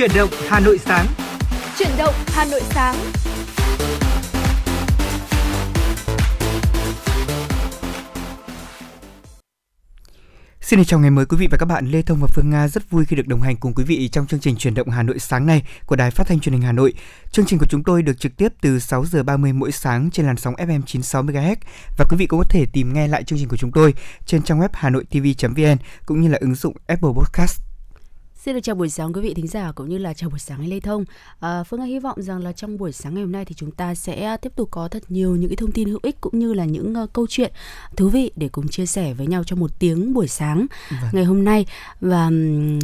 [0.00, 1.06] Chuyển động Hà Nội sáng.
[1.78, 2.94] Chuyển động Hà Nội sáng.
[10.60, 11.86] Xin chào ngày mới quý vị và các bạn.
[11.86, 14.26] Lê Thông và Phương Nga rất vui khi được đồng hành cùng quý vị trong
[14.26, 16.72] chương trình Chuyển động Hà Nội sáng nay của Đài Phát thanh Truyền hình Hà
[16.72, 16.94] Nội.
[17.30, 20.26] Chương trình của chúng tôi được trực tiếp từ 6 giờ 30 mỗi sáng trên
[20.26, 21.56] làn sóng FM 96 MHz
[21.98, 23.94] và quý vị cũng có thể tìm nghe lại chương trình của chúng tôi
[24.26, 27.69] trên trang web hanoitv.vn cũng như là ứng dụng Apple Podcast.
[28.44, 30.60] Xin được chào buổi sáng quý vị thính giả cũng như là chào buổi sáng
[30.60, 31.04] anh Lê Thông.
[31.40, 33.70] À, Phương Anh hy vọng rằng là trong buổi sáng ngày hôm nay thì chúng
[33.70, 36.54] ta sẽ tiếp tục có thật nhiều những cái thông tin hữu ích cũng như
[36.54, 37.52] là những uh, câu chuyện
[37.96, 41.10] thú vị để cùng chia sẻ với nhau trong một tiếng buổi sáng vâng.
[41.12, 41.66] ngày hôm nay
[42.00, 42.78] và um,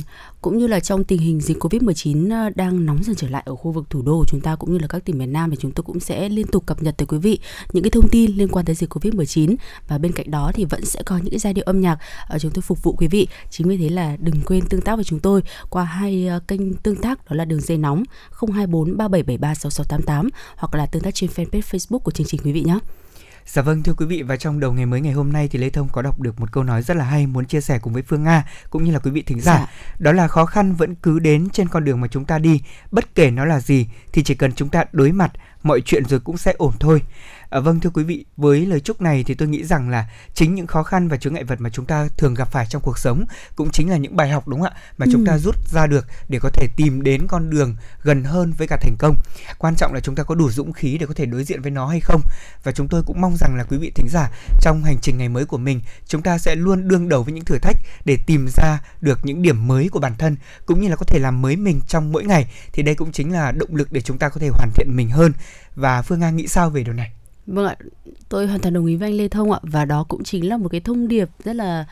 [0.46, 3.54] cũng như là trong tình hình dịch Covid-19 ờ, đang nóng dần trở lại ở
[3.54, 5.56] khu vực thủ đô của chúng ta cũng như là các tỉnh miền Nam thì
[5.60, 7.38] chúng tôi cũng sẽ liên tục cập nhật tới quý vị
[7.72, 9.56] những cái thông tin liên quan tới dịch Covid-19
[9.88, 12.38] và bên cạnh đó thì vẫn sẽ có những cái giai điệu âm nhạc ở
[12.38, 13.28] chúng tôi phục vụ quý vị.
[13.50, 16.74] Chính vì thế là đừng quên tương tác với chúng tôi qua hai ờ, kênh
[16.74, 21.30] tương tác đó là đường dây nóng 024 3773 6688 hoặc là tương tác trên
[21.30, 22.78] fanpage Facebook của chương trình quý vị nhé.
[23.46, 25.70] Dạ vâng thưa quý vị và trong đầu ngày mới ngày hôm nay thì Lê
[25.70, 28.02] Thông có đọc được một câu nói rất là hay muốn chia sẻ cùng với
[28.02, 29.58] Phương Nga cũng như là quý vị thính giả.
[29.58, 29.66] Dạ.
[29.98, 33.14] Đó là khó khăn vẫn cứ đến trên con đường mà chúng ta đi, bất
[33.14, 35.32] kể nó là gì thì chỉ cần chúng ta đối mặt
[35.66, 37.02] mọi chuyện rồi cũng sẽ ổn thôi.
[37.50, 40.54] À, vâng thưa quý vị, với lời chúc này thì tôi nghĩ rằng là chính
[40.54, 42.98] những khó khăn và chướng ngại vật mà chúng ta thường gặp phải trong cuộc
[42.98, 43.24] sống
[43.56, 45.10] cũng chính là những bài học đúng không ạ mà ừ.
[45.12, 48.68] chúng ta rút ra được để có thể tìm đến con đường gần hơn với
[48.68, 49.16] cả thành công.
[49.58, 51.70] Quan trọng là chúng ta có đủ dũng khí để có thể đối diện với
[51.70, 52.20] nó hay không.
[52.62, 54.30] Và chúng tôi cũng mong rằng là quý vị thính giả
[54.60, 57.44] trong hành trình ngày mới của mình, chúng ta sẽ luôn đương đầu với những
[57.44, 60.36] thử thách để tìm ra được những điểm mới của bản thân
[60.66, 62.46] cũng như là có thể làm mới mình trong mỗi ngày.
[62.72, 65.10] Thì đây cũng chính là động lực để chúng ta có thể hoàn thiện mình
[65.10, 65.32] hơn.
[65.74, 67.10] Và Phương An nghĩ sao về điều này?
[67.46, 67.76] Vâng ạ,
[68.28, 70.56] tôi hoàn toàn đồng ý với anh Lê Thông ạ và đó cũng chính là
[70.56, 71.84] một cái thông điệp rất là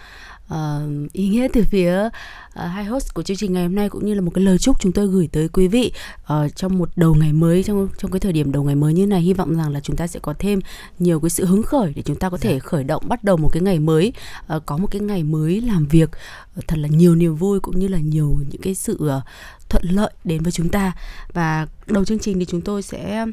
[0.54, 2.12] uh, ý nghĩa từ phía uh,
[2.54, 4.80] hai host của chương trình ngày hôm nay cũng như là một cái lời chúc
[4.80, 8.20] chúng tôi gửi tới quý vị uh, trong một đầu ngày mới trong trong cái
[8.20, 10.34] thời điểm đầu ngày mới như này hy vọng rằng là chúng ta sẽ có
[10.38, 10.60] thêm
[10.98, 12.58] nhiều cái sự hứng khởi để chúng ta có thể dạ.
[12.58, 14.12] khởi động bắt đầu một cái ngày mới
[14.56, 16.10] uh, có một cái ngày mới làm việc
[16.58, 19.22] uh, thật là nhiều niềm vui cũng như là nhiều những cái sự uh,
[19.68, 20.92] thuận lợi đến với chúng ta
[21.32, 23.26] và đầu chương trình thì chúng tôi sẽ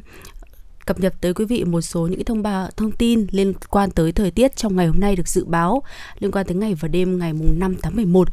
[0.86, 4.12] cập nhật tới quý vị một số những thông báo thông tin liên quan tới
[4.12, 5.82] thời tiết trong ngày hôm nay được dự báo
[6.18, 8.28] liên quan tới ngày và đêm ngày mùng 5 tháng 11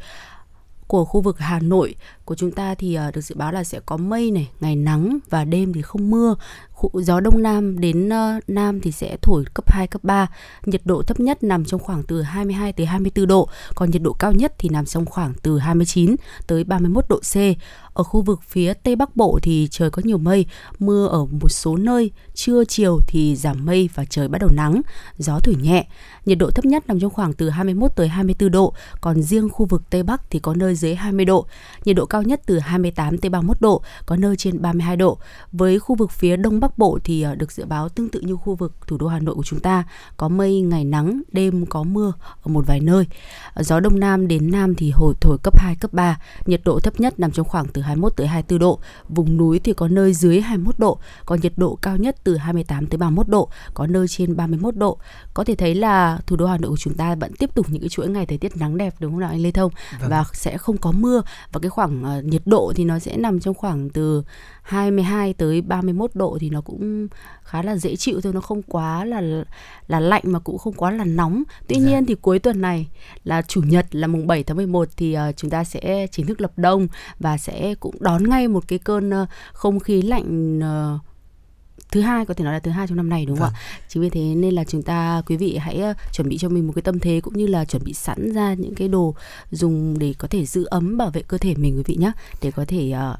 [0.90, 1.94] của khu vực Hà Nội
[2.24, 5.18] của chúng ta thì à, được dự báo là sẽ có mây này, ngày nắng
[5.28, 6.34] và đêm thì không mưa.
[6.94, 8.08] Gió đông nam đến
[8.48, 10.26] nam thì sẽ thổi cấp 2 cấp 3.
[10.64, 14.12] Nhiệt độ thấp nhất nằm trong khoảng từ 22 tới 24 độ, còn nhiệt độ
[14.12, 16.16] cao nhất thì nằm trong khoảng từ 29
[16.46, 17.34] tới 31 độ C.
[18.00, 20.46] Ở khu vực phía Tây Bắc Bộ thì trời có nhiều mây,
[20.78, 24.80] mưa ở một số nơi, trưa chiều thì giảm mây và trời bắt đầu nắng,
[25.18, 25.86] gió thổi nhẹ.
[26.26, 29.66] Nhiệt độ thấp nhất nằm trong khoảng từ 21 tới 24 độ, còn riêng khu
[29.66, 31.46] vực Tây Bắc thì có nơi dưới 20 độ.
[31.84, 35.18] Nhiệt độ cao nhất từ 28 tới 31 độ, có nơi trên 32 độ.
[35.52, 38.36] Với khu vực phía Đông Bắc Bộ thì à, được dự báo tương tự như
[38.36, 39.84] khu vực thủ đô Hà Nội của chúng ta,
[40.16, 42.12] có mây, ngày nắng, đêm có mưa
[42.42, 43.06] ở một vài nơi.
[43.56, 47.00] Gió Đông Nam đến Nam thì hồi thổi cấp 2, cấp 3, nhiệt độ thấp
[47.00, 48.80] nhất nằm trong khoảng từ 21 tới 24 độ.
[49.08, 52.86] Vùng núi thì có nơi dưới 21 độ, còn nhiệt độ cao nhất từ 28
[52.86, 54.98] tới 31 độ, có nơi trên 31 độ.
[55.34, 57.82] Có thể thấy là thủ đô Hà Nội của chúng ta vẫn tiếp tục những
[57.82, 59.72] cái chuỗi ngày thời tiết nắng đẹp đúng không nào anh Lê Thông?
[60.00, 60.10] Vâng.
[60.10, 63.40] Và sẽ không có mưa và cái khoảng uh, nhiệt độ thì nó sẽ nằm
[63.40, 64.22] trong khoảng từ
[64.62, 67.08] 22 tới 31 độ thì nó cũng
[67.42, 69.20] khá là dễ chịu thôi nó không quá là
[69.88, 71.42] là lạnh mà cũng không quá là nóng.
[71.68, 71.88] Tuy dạ.
[71.88, 72.88] nhiên thì cuối tuần này
[73.24, 76.40] là chủ nhật là mùng 7 tháng 11 thì uh, chúng ta sẽ chính thức
[76.40, 81.00] lập đông và sẽ cũng đón ngay một cái cơn uh, không khí lạnh uh,
[81.92, 83.54] thứ hai có thể nói là thứ hai trong năm này đúng không vâng.
[83.54, 86.48] ạ chính vì thế nên là chúng ta quý vị hãy uh, chuẩn bị cho
[86.48, 89.14] mình một cái tâm thế cũng như là chuẩn bị sẵn ra những cái đồ
[89.50, 92.50] dùng để có thể giữ ấm bảo vệ cơ thể mình quý vị nhé để
[92.50, 93.18] có thể uh,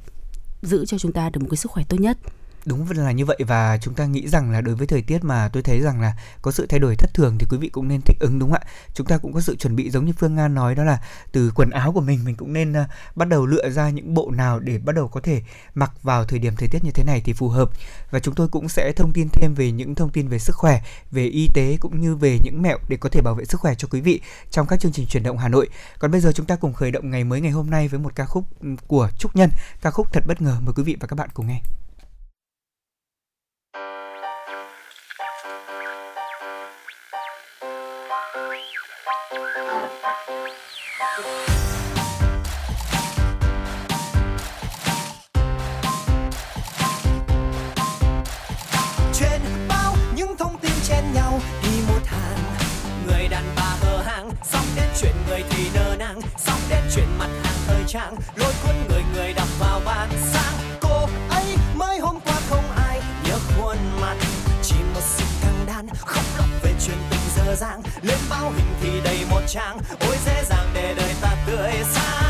[0.62, 2.18] giữ cho chúng ta được một cái sức khỏe tốt nhất
[2.66, 5.48] đúng là như vậy và chúng ta nghĩ rằng là đối với thời tiết mà
[5.48, 8.00] tôi thấy rằng là có sự thay đổi thất thường thì quý vị cũng nên
[8.00, 8.68] thích ứng đúng không ạ?
[8.94, 11.00] Chúng ta cũng có sự chuẩn bị giống như phương nga nói đó là
[11.32, 14.30] từ quần áo của mình mình cũng nên uh, bắt đầu lựa ra những bộ
[14.30, 15.42] nào để bắt đầu có thể
[15.74, 17.70] mặc vào thời điểm thời tiết như thế này thì phù hợp.
[18.10, 20.82] Và chúng tôi cũng sẽ thông tin thêm về những thông tin về sức khỏe
[21.10, 23.74] về y tế cũng như về những mẹo để có thể bảo vệ sức khỏe
[23.74, 24.20] cho quý vị
[24.50, 25.68] trong các chương trình chuyển động Hà Nội.
[25.98, 28.14] Còn bây giờ chúng ta cùng khởi động ngày mới ngày hôm nay với một
[28.14, 29.50] ca khúc ừ, của Trúc Nhân
[29.82, 30.56] ca khúc thật bất ngờ.
[30.60, 31.60] Mời quý vị và các bạn cùng nghe.
[54.76, 58.74] đến chuyện người thì nơ nàng xong đến chuyện mặt hàng thời trang lôi cuốn
[58.88, 60.54] người người đọc vào bàn sang.
[60.80, 61.44] cô ấy
[61.74, 64.16] mới hôm qua không ai nhớ khuôn mặt
[64.62, 67.82] chỉ một sự căng đan, khóc lóc về chuyện tình dơ dàng.
[68.02, 72.29] lên bao hình thì đầy một trang, ôi dễ dàng để đời ta tươi sáng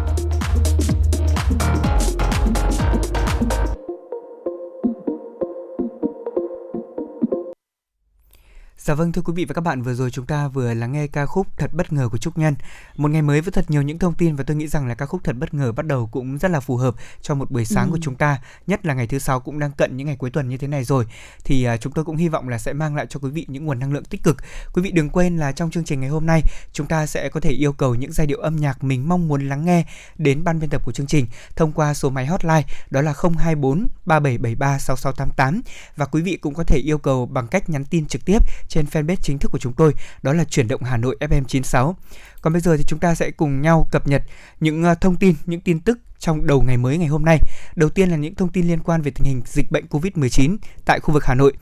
[8.83, 11.07] Dạ vâng thưa quý vị và các bạn vừa rồi chúng ta vừa lắng nghe
[11.07, 12.55] ca khúc Thật bất ngờ của Trúc Nhân.
[12.97, 15.05] Một ngày mới với thật nhiều những thông tin và tôi nghĩ rằng là ca
[15.05, 17.87] khúc Thật bất ngờ bắt đầu cũng rất là phù hợp cho một buổi sáng
[17.87, 17.91] Ừ.
[17.91, 20.49] của chúng ta, nhất là ngày thứ sáu cũng đang cận những ngày cuối tuần
[20.49, 21.05] như thế này rồi.
[21.43, 23.65] Thì à, chúng tôi cũng hy vọng là sẽ mang lại cho quý vị những
[23.65, 24.37] nguồn năng lượng tích cực.
[24.73, 26.41] Quý vị đừng quên là trong chương trình ngày hôm nay
[26.73, 29.49] chúng ta sẽ có thể yêu cầu những giai điệu âm nhạc mình mong muốn
[29.49, 29.85] lắng nghe
[30.17, 33.87] đến ban biên tập của chương trình thông qua số máy hotline đó là 024
[34.05, 35.61] 3773 6688
[35.95, 38.39] và quý vị cũng có thể yêu cầu bằng cách nhắn tin trực tiếp
[38.71, 41.95] trên fanpage chính thức của chúng tôi đó là chuyển động Hà Nội FM 96.
[42.41, 44.23] Còn bây giờ thì chúng ta sẽ cùng nhau cập nhật
[44.59, 47.39] những ờ, thông tin, những tin tức trong đầu ngày mới ngày hôm nay.
[47.75, 50.99] Đầu tiên là những thông tin liên quan về tình hình dịch bệnh COVID-19 tại
[50.99, 51.53] khu vực Hà Nội.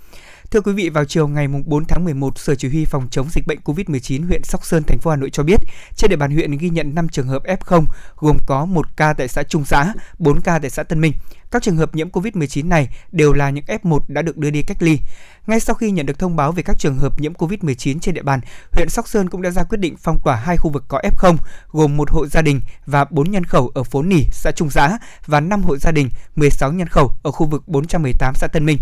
[0.51, 3.47] Thưa quý vị, vào chiều ngày 4 tháng 11, Sở Chỉ huy Phòng chống dịch
[3.47, 5.59] bệnh COVID-19 huyện Sóc Sơn, thành phố Hà Nội cho biết,
[5.95, 7.85] trên địa bàn huyện ghi nhận 5 trường hợp F0,
[8.15, 11.13] gồm có 1 ca tại xã Trung Xã, 4 ca tại xã Tân Minh.
[11.51, 14.81] Các trường hợp nhiễm COVID-19 này đều là những F1 đã được đưa đi cách
[14.81, 14.99] ly.
[15.47, 18.21] Ngay sau khi nhận được thông báo về các trường hợp nhiễm COVID-19 trên địa
[18.21, 18.39] bàn,
[18.71, 21.35] huyện Sóc Sơn cũng đã ra quyết định phong tỏa hai khu vực có F0,
[21.71, 24.97] gồm một hộ gia đình và 4 nhân khẩu ở phố Nỉ, xã Trung Giã
[25.25, 28.77] và 5 hộ gia đình, 16 nhân khẩu ở khu vực 418 xã Tân Minh.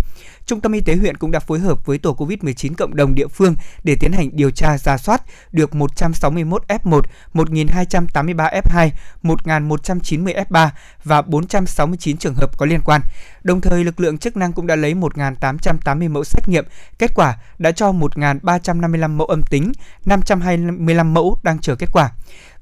[0.46, 3.28] Trung tâm Y tế huyện cũng đã phối hợp với tổ COVID-19 cộng đồng địa
[3.28, 5.22] phương để tiến hành điều tra ra soát
[5.52, 7.02] được 161 F1,
[7.34, 8.90] 1283 F2,
[9.22, 10.70] 1190 F3
[11.04, 13.02] và 469 trường hợp có liên quan.
[13.44, 16.66] Đồng thời, lực lượng chức năng cũng đã lấy 1.880 mẫu xét nghiệm,
[17.00, 19.72] kết quả đã cho 1.355 mẫu âm tính,
[20.06, 22.12] 525 mẫu đang chờ kết quả.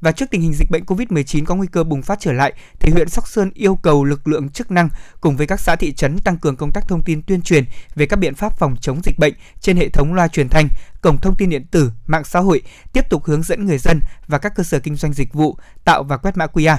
[0.02, 2.92] Và trước tình hình dịch bệnh COVID-19 có nguy cơ bùng phát trở lại, thì
[2.92, 4.90] huyện Sóc Sơn yêu cầu lực lượng chức năng
[5.22, 7.64] cùng với các xã thị trấn tăng cường công tác thông tin tuyên truyền
[7.96, 10.68] về các biện pháp phòng chống dịch bệnh trên hệ thống loa truyền thanh,
[11.02, 12.62] cổng thông tin điện tử, mạng xã hội,
[12.94, 16.04] tiếp tục hướng dẫn người dân và các cơ sở kinh doanh dịch vụ tạo
[16.04, 16.78] và quét mã QR.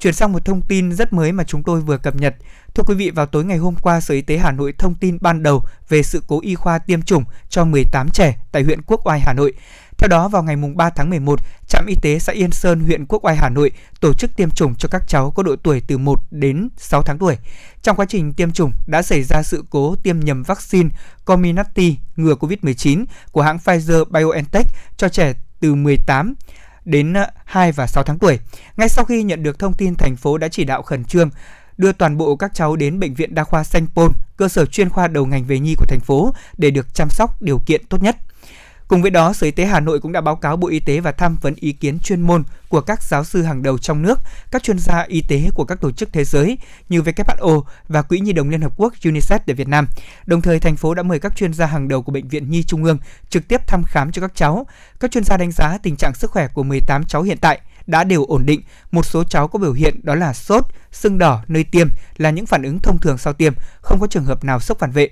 [0.00, 2.34] Chuyển sang một thông tin rất mới mà chúng tôi vừa cập nhật.
[2.74, 5.18] Thưa quý vị, vào tối ngày hôm qua, Sở Y tế Hà Nội thông tin
[5.20, 9.06] ban đầu về sự cố y khoa tiêm chủng cho 18 trẻ tại huyện Quốc
[9.06, 9.52] Oai, Hà Nội.
[9.98, 13.24] Theo đó, vào ngày 3 tháng 11, trạm y tế xã Yên Sơn, huyện Quốc
[13.24, 16.20] Oai, Hà Nội tổ chức tiêm chủng cho các cháu có độ tuổi từ 1
[16.30, 17.36] đến 6 tháng tuổi.
[17.82, 20.88] Trong quá trình tiêm chủng đã xảy ra sự cố tiêm nhầm vaccine
[21.24, 24.66] Comirnaty ngừa COVID-19 của hãng Pfizer BioNTech
[24.96, 26.34] cho trẻ từ 18
[26.90, 28.38] đến ờ, 2 và 6 tháng tuổi.
[28.76, 31.30] Ngay sau khi nhận được thông tin, thành phố đã chỉ đạo khẩn trương
[31.80, 34.88] đưa toàn bộ các cháu đến bệnh viện đa khoa Sanh Pôn, cơ sở chuyên
[34.88, 38.02] khoa đầu ngành về nhi của thành phố để được chăm sóc điều kiện tốt
[38.02, 38.16] nhất.
[38.90, 41.00] Cùng với đó, Sở Y tế Hà Nội cũng đã báo cáo Bộ Y tế
[41.00, 44.18] và tham vấn ý kiến chuyên môn của các giáo sư hàng đầu trong nước,
[44.50, 48.20] các chuyên gia y tế của các tổ chức thế giới như WHO và Quỹ
[48.20, 49.86] Nhi đồng Liên Hợp Quốc UNICEF để Việt Nam.
[50.26, 52.62] Đồng thời, thành phố đã mời các chuyên gia hàng đầu của Bệnh viện Nhi
[52.62, 54.66] Trung ương trực tiếp thăm khám cho các cháu.
[55.00, 58.04] Các chuyên gia đánh giá tình trạng sức khỏe của 18 cháu hiện tại đã
[58.04, 58.62] đều ổn định.
[58.92, 62.46] Một số cháu có biểu hiện đó là sốt, sưng đỏ nơi tiêm là những
[62.46, 65.08] phản ứng thông thường sau tiêm, không có trường hợp nào sốc phản vệ.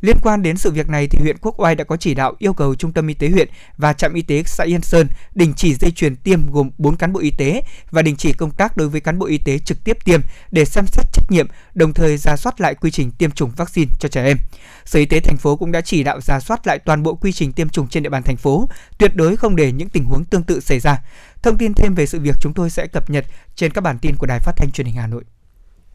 [0.00, 2.52] Liên quan đến sự việc này thì huyện Quốc Oai đã có chỉ đạo yêu
[2.52, 5.74] cầu Trung tâm Y tế huyện và trạm y tế xã Yên Sơn đình chỉ
[5.74, 8.88] dây chuyền tiêm gồm 4 cán bộ y tế và đình chỉ công tác đối
[8.88, 12.16] với cán bộ y tế trực tiếp tiêm để xem xét trách nhiệm, đồng thời
[12.16, 14.36] ra soát lại quy trình tiêm chủng vaccine cho trẻ em.
[14.84, 17.32] Sở Y tế thành phố cũng đã chỉ đạo ra soát lại toàn bộ quy
[17.32, 20.24] trình tiêm chủng trên địa bàn thành phố, tuyệt đối không để những tình huống
[20.24, 21.02] tương tự xảy ra.
[21.42, 24.16] Thông tin thêm về sự việc chúng tôi sẽ cập nhật trên các bản tin
[24.16, 25.24] của Đài Phát thanh Truyền hình Hà Nội.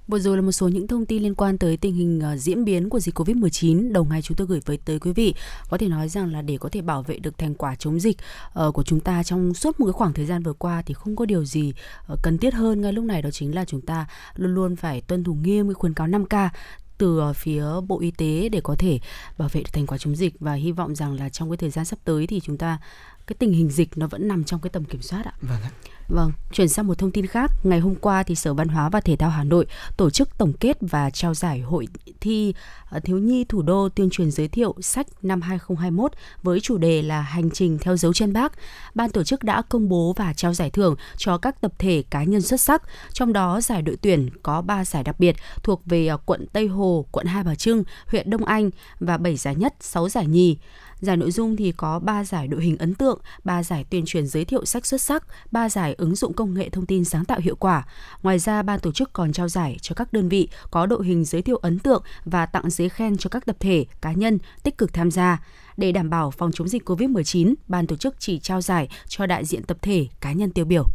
[0.08, 2.66] Vừa rồi là một số những thông tin liên quan tới tình hình ờ, diễn
[2.66, 5.34] biến của dịch Covid-19 đầu ngày chúng tôi gửi với tới quý vị.
[5.70, 8.18] Có thể nói rằng là để có thể bảo vệ được thành quả chống dịch
[8.54, 11.16] ờ, của chúng ta trong suốt một cái khoảng thời gian vừa qua thì không
[11.16, 11.74] có điều gì
[12.08, 15.02] ờ, cần thiết hơn ngay lúc này đó chính là chúng ta luôn luôn phải
[15.02, 16.50] tuân thủ nghiêm cái khuyến cáo 5K
[16.98, 19.00] từ phía Bộ Y tế để có thể
[19.38, 21.70] bảo vệ được thành quả chống dịch và hy vọng rằng là trong cái thời
[21.70, 22.80] gian sắp tới thì chúng ta,
[23.28, 25.34] cái tình hình dịch nó vẫn nằm trong cái tầm kiểm soát ạ.
[25.42, 25.72] Vâng ạ.
[26.08, 27.52] Vâng, chuyển sang một thông tin khác.
[27.64, 29.66] Ngày hôm qua thì Sở Văn hóa và Thể thao Hà Nội
[29.98, 31.88] tổ chức tổng kết và trao giải hội
[32.22, 32.54] thi
[32.90, 36.12] ờ, thiếu nhi thủ đô tuyên truyền giới thiệu sách năm 2021
[36.44, 38.54] với chủ đề là Hành trình theo dấu chân Bác.
[38.96, 42.24] Ban tổ chức đã công bố và trao giải thưởng cho các tập thể cá
[42.24, 42.82] nhân xuất sắc,
[43.14, 46.68] trong đó giải đội tuyển có 3 giải đặc biệt thuộc về ờ, quận Tây
[46.68, 48.70] Hồ, quận Hai Bà Trưng, huyện Đông Anh
[49.00, 50.58] và 7 giải nhất, 6 giải nhì.
[51.06, 54.28] Giải nội dung thì có 3 giải đội hình ấn tượng, 3 giải tuyên truyền
[54.28, 57.40] giới thiệu sách xuất sắc, 3 giải ứng dụng công nghệ thông tin sáng tạo
[57.40, 57.88] hiệu quả.
[58.24, 61.26] Ngoài ra, ban tổ chức còn trao giải cho các đơn vị có đội hình
[61.26, 64.78] giới thiệu ấn tượng và tặng giấy khen cho các tập thể, cá nhân tích
[64.78, 65.44] cực tham gia.
[65.78, 69.46] Để đảm bảo phòng chống dịch COVID-19, ban tổ chức chỉ trao giải cho đại
[69.46, 70.86] diện tập thể, cá nhân tiêu biểu.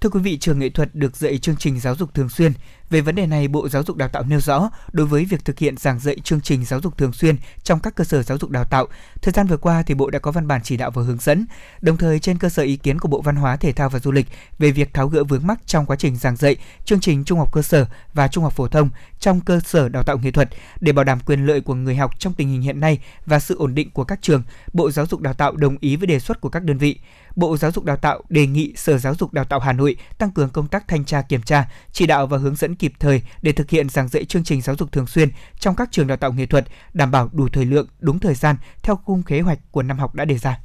[0.00, 2.52] Thưa quý vị, trường nghệ thuật được dạy chương trình giáo dục thường xuyên.
[2.90, 5.58] Về vấn đề này, Bộ Giáo dục Đào tạo nêu rõ, đối với việc thực
[5.58, 8.50] hiện giảng dạy chương trình giáo dục thường xuyên trong các cơ sở giáo dục
[8.50, 8.86] đào tạo,
[9.22, 11.46] thời gian vừa qua thì Bộ đã có văn bản chỉ đạo và hướng dẫn,
[11.80, 14.12] đồng thời trên cơ sở ý kiến của Bộ Văn hóa, Thể thao và Du
[14.12, 14.26] lịch
[14.58, 17.52] về việc tháo gỡ vướng mắc trong quá trình giảng dạy chương trình trung học
[17.52, 18.90] cơ sở và trung học phổ thông
[19.20, 20.48] trong cơ sở đào tạo nghệ thuật
[20.80, 23.56] để bảo đảm quyền lợi của người học trong tình hình hiện nay và sự
[23.58, 24.42] ổn định của các trường,
[24.72, 26.98] Bộ Giáo dục Đào tạo đồng ý với đề xuất của các đơn vị.
[27.40, 30.30] Bộ Giáo dục Đào tạo đề nghị Sở Giáo dục Đào tạo Hà Nội tăng
[30.30, 33.52] cường công tác thanh tra kiểm tra, chỉ đạo và hướng dẫn kịp thời để
[33.52, 35.28] thực hiện giảng dạy chương trình giáo dục thường xuyên
[35.58, 38.56] trong các trường đào tạo nghệ thuật, đảm bảo đủ thời lượng, đúng thời gian
[38.82, 40.60] theo khung kế hoạch của năm học đã đề ra.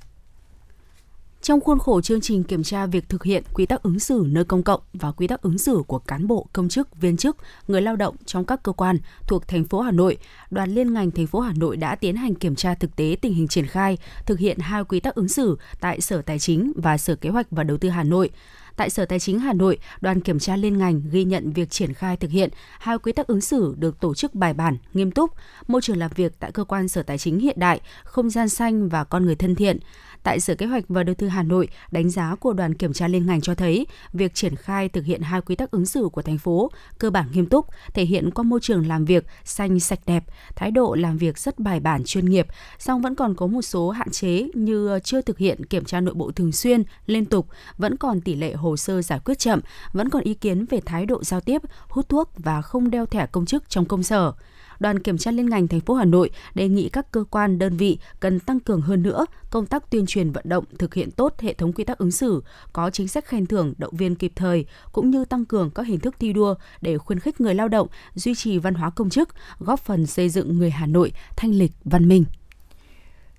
[1.46, 4.44] Trong khuôn khổ chương trình kiểm tra việc thực hiện quy tắc ứng xử nơi
[4.44, 7.38] công cộng và quy tắc ứng xử của cán bộ, công chức, viên chức,
[7.68, 8.98] người lao động trong các cơ quan
[9.28, 10.18] thuộc thành phố Hà Nội,
[10.50, 13.34] đoàn liên ngành thành phố Hà Nội đã tiến hành kiểm tra thực tế tình
[13.34, 16.98] hình triển khai thực hiện hai quy tắc ứng xử tại Sở Tài chính và
[16.98, 18.30] Sở Kế hoạch và Đầu tư Hà Nội.
[18.75, 21.94] Tại Sở Tài chính Hà Nội, đoàn kiểm tra liên ngành ghi nhận việc triển
[21.94, 22.50] khai thực hiện
[22.80, 25.32] hai quy tắc ứng xử được tổ chức bài bản, nghiêm túc,
[25.68, 28.90] môi trường làm việc tại cơ quan Sở Tài chính hiện đại, không gian xanh
[28.90, 29.80] và con người thân thiện.
[30.25, 33.08] Tại Sở Kế hoạch và Đầu tư Hà Nội, đánh giá của đoàn kiểm tra
[33.08, 36.22] liên ngành cho thấy việc triển khai thực hiện hai quy tắc ứng xử của
[36.22, 40.00] thành phố cơ bản nghiêm túc, thể hiện qua môi trường làm việc xanh sạch
[40.05, 40.24] đẹp,
[40.55, 42.48] thái độ làm việc rất bài bản chuyên nghiệp,
[42.79, 46.15] song vẫn còn có một số hạn chế như chưa thực hiện kiểm tra nội
[46.15, 49.60] bộ thường xuyên, liên tục, vẫn còn tỷ lệ hồ sơ giải quyết chậm,
[49.94, 53.25] vẫn còn ý kiến về thái độ giao tiếp, hút thuốc và không đeo thẻ
[53.25, 54.34] công chức trong công sở
[54.79, 57.77] đoàn kiểm tra liên ngành thành phố Hà Nội đề nghị các cơ quan đơn
[57.77, 61.34] vị cần tăng cường hơn nữa công tác tuyên truyền vận động thực hiện tốt
[61.39, 64.65] hệ thống quy tắc ứng xử, có chính sách khen thưởng động viên kịp thời
[64.91, 67.88] cũng như tăng cường các hình thức thi đua để khuyến khích người lao động
[68.13, 69.29] duy trì văn hóa công chức,
[69.60, 72.25] góp phần xây dựng người Hà Nội thanh lịch văn minh.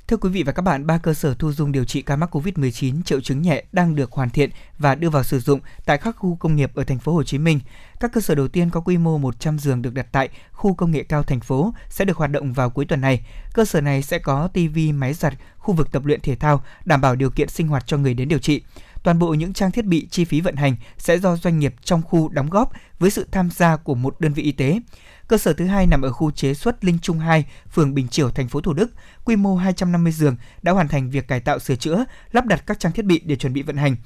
[0.08, 2.36] Thưa quý vị và các bạn, ba cơ sở thu dung điều trị ca mắc
[2.36, 6.16] COVID-19 triệu chứng nhẹ đang được hoàn thiện và đưa vào sử dụng tại các
[6.18, 7.60] khu công nghiệp ở thành phố Hồ Chí Minh.
[8.00, 10.90] Các cơ sở đầu tiên có quy mô 100 giường được đặt tại khu công
[10.90, 13.26] nghệ cao thành phố sẽ được hoạt động vào cuối tuần này.
[13.54, 17.00] Cơ sở này sẽ có TV, máy giặt, khu vực tập luyện thể thao, đảm
[17.00, 18.62] bảo điều kiện sinh hoạt cho người đến điều trị.
[19.02, 22.02] Toàn bộ những trang thiết bị, chi phí vận hành sẽ do doanh nghiệp trong
[22.02, 24.80] khu đóng góp với sự tham gia của một đơn vị y tế.
[25.28, 28.30] Cơ sở thứ hai nằm ở khu chế xuất Linh Trung 2, phường Bình Triều,
[28.30, 28.90] thành phố Thủ Đức,
[29.24, 32.80] quy mô 250 giường, đã hoàn thành việc cải tạo sửa chữa, lắp đặt các
[32.80, 33.96] trang thiết bị để chuẩn bị vận hành.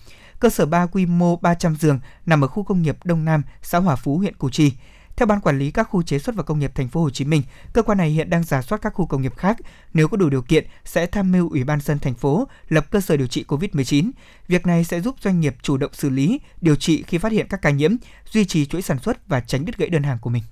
[0.40, 3.78] Cơ sở 3 quy mô 300 giường nằm ở khu công nghiệp Đông Nam, xã
[3.78, 4.72] Hòa Phú, huyện Củ Chi.
[5.16, 7.24] Theo ban quản lý các khu chế xuất và công nghiệp thành phố Hồ Chí
[7.24, 9.56] Minh, cơ quan này hiện đang giả soát các khu công nghiệp khác,
[9.94, 13.00] nếu có đủ điều kiện sẽ tham mưu Ủy ban dân thành phố lập cơ
[13.00, 14.10] sở điều trị COVID-19.
[14.48, 17.46] Việc này sẽ giúp doanh nghiệp chủ động xử lý, điều trị khi phát hiện
[17.48, 17.94] các ca nhiễm,
[18.30, 20.42] duy trì chuỗi sản xuất và tránh đứt gãy đơn hàng của mình.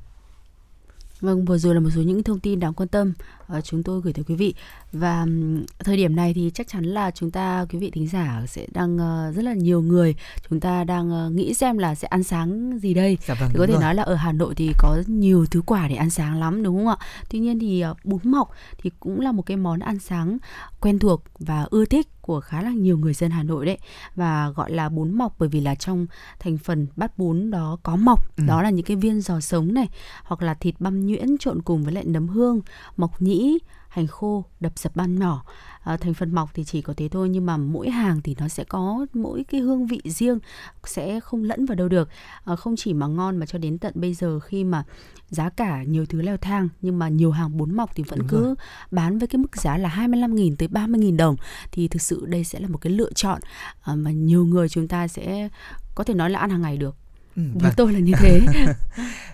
[1.21, 3.13] Vâng, vừa rồi là một số những thông tin đáng quan tâm
[3.57, 4.55] uh, chúng tôi gửi tới quý vị
[4.93, 8.43] và um, thời điểm này thì chắc chắn là chúng ta quý vị thính giả
[8.47, 10.15] sẽ đang uh, rất là nhiều người
[10.49, 13.19] chúng ta đang uh, nghĩ xem là sẽ ăn sáng gì đây.
[13.27, 13.83] Dạ vâng, thì có thể rồi.
[13.83, 16.77] nói là ở Hà Nội thì có nhiều thứ quả để ăn sáng lắm đúng
[16.77, 16.97] không ạ?
[17.31, 20.39] Tuy nhiên thì uh, bún mọc thì cũng là một cái món ăn sáng
[20.81, 23.79] quen thuộc và ưa thích của khá là nhiều người dân Hà Nội đấy.
[24.17, 26.07] Và gọi là bún mọc bởi vì là trong
[26.39, 28.37] thành phần bát bún đó có mọc.
[28.37, 28.45] Ừ.
[28.47, 29.89] đó là những cái viên giò sống này
[30.23, 32.61] hoặc là thịt băm nhuyễn trộn cùng với lại nấm hương
[32.97, 33.59] mọc nhĩ
[33.89, 35.45] hành khô đập dập ban nhỏ
[35.89, 38.49] à, thành phần mọc thì chỉ có thế thôi nhưng mà mỗi hàng thì nó
[38.49, 40.39] sẽ có mỗi cái hương vị riêng
[40.85, 42.09] sẽ không lẫn vào đâu được.
[42.45, 44.85] À, không chỉ mà ngon mà cho đến tận bây giờ khi mà
[45.29, 48.29] giá cả nhiều thứ leo thang nhưng mà nhiều hàng bún mọc thì vẫn Đúng
[48.29, 48.55] cứ rồi.
[48.91, 51.37] bán với cái mức giá là 25.000 tới 30.000 đồng.
[51.73, 53.41] Thì thực sự đây sẽ là một cái lựa chọn
[53.83, 55.49] à, mà nhiều người chúng ta sẽ
[55.95, 56.97] có thể nói là ăn hàng ngày được
[57.39, 57.73] Ừ, với vâng.
[57.77, 58.41] tôi là như thế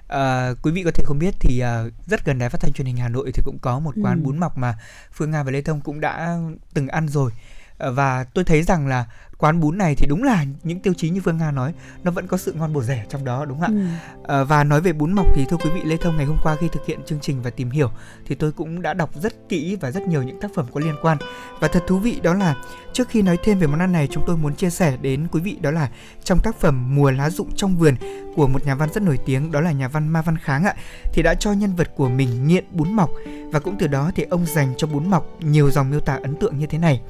[0.09, 2.87] À, quý vị có thể không biết thì à, rất gần đài phát thanh truyền
[2.87, 4.24] hình Hà Nội thì cũng có một quán Ừ.
[4.24, 4.78] bún mọc mà
[5.12, 6.38] Phương Nga và Lê Thông cũng đã
[6.74, 7.31] từng ăn rồi.
[7.78, 9.06] À, và tôi thấy rằng là
[9.38, 12.26] quán bún này thì đúng là những tiêu chí như Phương Nga nói nó vẫn
[12.26, 13.98] có sự ngon bổ rẻ trong đó đúng không ạ?
[14.24, 14.34] ừ.
[14.34, 16.56] À, và nói về bún mọc thì thưa quý vị Lê Thông ngày hôm qua
[16.60, 17.90] khi thực hiện chương trình và tìm hiểu
[18.26, 20.94] thì tôi cũng đã đọc rất kỹ và rất nhiều những tác phẩm có liên
[21.02, 21.18] quan
[21.60, 22.54] và thật thú vị đó là
[22.92, 25.40] trước khi nói thêm về món ăn này chúng tôi muốn chia sẻ đến quý
[25.40, 25.90] vị đó là
[26.24, 27.94] trong tác phẩm Mùa lá rụng trong vườn
[28.37, 30.74] của một nhà văn rất nổi tiếng đó là nhà văn Ma Văn Kháng ạ
[31.12, 33.10] thì đã cho nhân vật của mình nghiện bún mọc
[33.52, 36.37] và cũng từ đó thì ông dành cho bún mọc nhiều dòng miêu tả ấn
[36.37, 37.00] tượng như thế này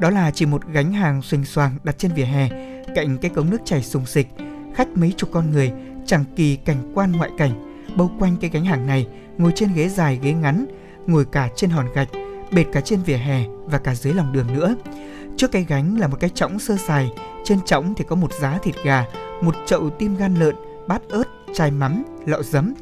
[0.00, 2.48] đó là chỉ một gánh hàng xoành xoàng đặt trên vỉa hè,
[2.94, 4.28] cạnh cái cống nước chảy sùng sịch,
[4.74, 5.72] khách mấy chục con người,
[6.06, 9.06] chẳng kỳ cảnh quan ngoại cảnh, bao quanh cái gánh hàng này,
[9.38, 10.66] ngồi trên ghế dài ghế ngắn,
[11.06, 12.08] ngồi cả trên hòn gạch,
[12.52, 14.74] bệt cả trên vỉa hè và cả dưới lòng đường nữa.
[15.36, 17.10] Trước cái gánh là một cái chõng sơ sài,
[17.44, 19.04] trên chõng thì có một giá thịt gà,
[19.42, 20.54] một chậu tim gan lợn,
[20.88, 22.74] bát ớt, chai mắm, lọ giấm.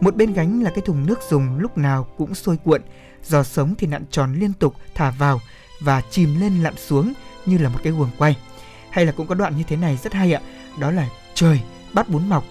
[0.00, 2.82] Một bên gánh là cái thùng nước dùng lúc nào cũng sôi cuộn,
[3.22, 5.40] giò sống thì nặn tròn liên tục thả vào
[5.80, 7.12] và chìm lên lặn xuống
[7.46, 8.36] như là một cái guồng quay.
[8.90, 10.40] Hay là cũng có đoạn như thế này rất hay ạ,
[10.78, 11.60] đó là trời
[11.92, 12.44] bát bún mọc,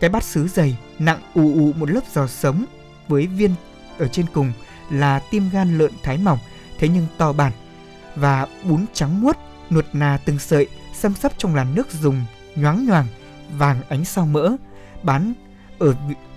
[0.00, 2.64] cái bát sứ dày nặng ù ù một lớp giò sống
[3.08, 3.54] với viên
[3.98, 4.52] ở trên cùng
[4.90, 6.38] là tim gan lợn thái mỏng,
[6.78, 7.52] thế nhưng to bản
[8.16, 9.36] và bún trắng muốt
[9.70, 12.24] nuột nà từng sợi xâm sấp trong làn nước dùng
[12.56, 13.06] nhoáng nhoàng,
[13.58, 14.56] vàng ánh sao mỡ.
[15.02, 15.32] Bán
[15.78, 15.94] ở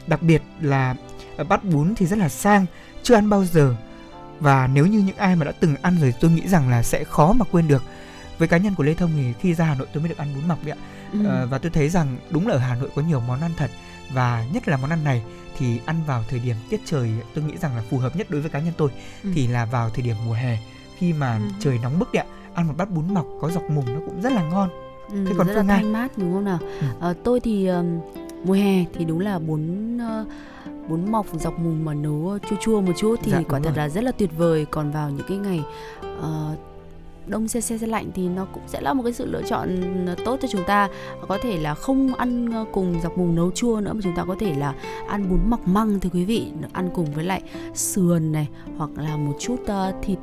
[0.08, 0.96] đặc biệt là
[1.38, 2.66] ở bát bún thì rất là sang,
[3.04, 3.76] chưa ăn bao giờ
[4.42, 7.04] và nếu như những ai mà đã từng ăn rồi tôi nghĩ rằng là sẽ
[7.04, 7.84] khó mà quên được
[8.38, 10.28] với cá nhân của Lê Thông thì khi ra Hà Nội tôi mới được ăn
[10.36, 10.82] bún mọc đấy ạ
[11.14, 11.26] Ừ.
[11.28, 13.72] Ờ, và tôi thấy rằng đúng là ở Hà Nội có nhiều món ăn thật
[14.14, 15.22] và nhất là món ăn này
[15.58, 18.42] thì ăn vào thời điểm tiết trời tôi nghĩ rằng là phù hợp nhất đối
[18.42, 18.90] với cá nhân tôi
[19.24, 19.30] Ừ.
[19.36, 20.58] thì là vào thời điểm mùa hè
[20.98, 21.44] khi mà Ừ.
[21.60, 24.22] trời nóng bức đấy ạ ăn một bát bún mọc có dọc mùng nó cũng
[24.22, 24.70] rất là ngon
[25.12, 26.60] Ừ, Thế còn rất Phương là thanh mát đúng không nào?
[26.82, 26.88] Ừ.
[27.00, 28.00] Ờ, tôi thì ừm,
[28.44, 30.26] mùa hè thì đúng là bún ờ,
[30.90, 33.78] bún mọc dọc mùng mà nấu chua chua một chút thì Dạ, quả thật rồi.
[33.78, 34.66] là rất là tuyệt vời.
[34.72, 35.62] Còn vào những cái ngày
[36.22, 36.56] ờ,
[37.28, 39.70] đông xe xe xe lạnh thì nó cũng sẽ là một cái sự lựa chọn
[40.08, 40.90] ờ, tốt cho chúng ta.
[41.28, 44.26] Có thể là không ăn ờ, cùng dọc mùng nấu chua nữa mà chúng ta
[44.26, 44.74] có thể là
[45.08, 47.42] ăn bún mọc măng thưa quý vị ăn cùng với lại
[47.74, 50.20] sườn này hoặc là một chút uh, thịt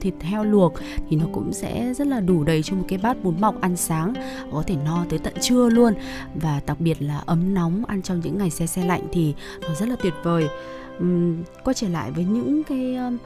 [0.00, 0.72] thịt heo luộc
[1.08, 3.76] thì nó cũng sẽ rất là đủ đầy cho một cái bát bún mọc ăn
[3.76, 4.14] sáng
[4.52, 5.94] có thể no tới tận trưa luôn.
[6.34, 9.74] Và đặc biệt là ấm nóng ăn trong những ngày xe xe lạnh thì nó
[9.74, 10.48] rất là tuyệt vời
[10.98, 13.16] um, quay trở lại với những cái um,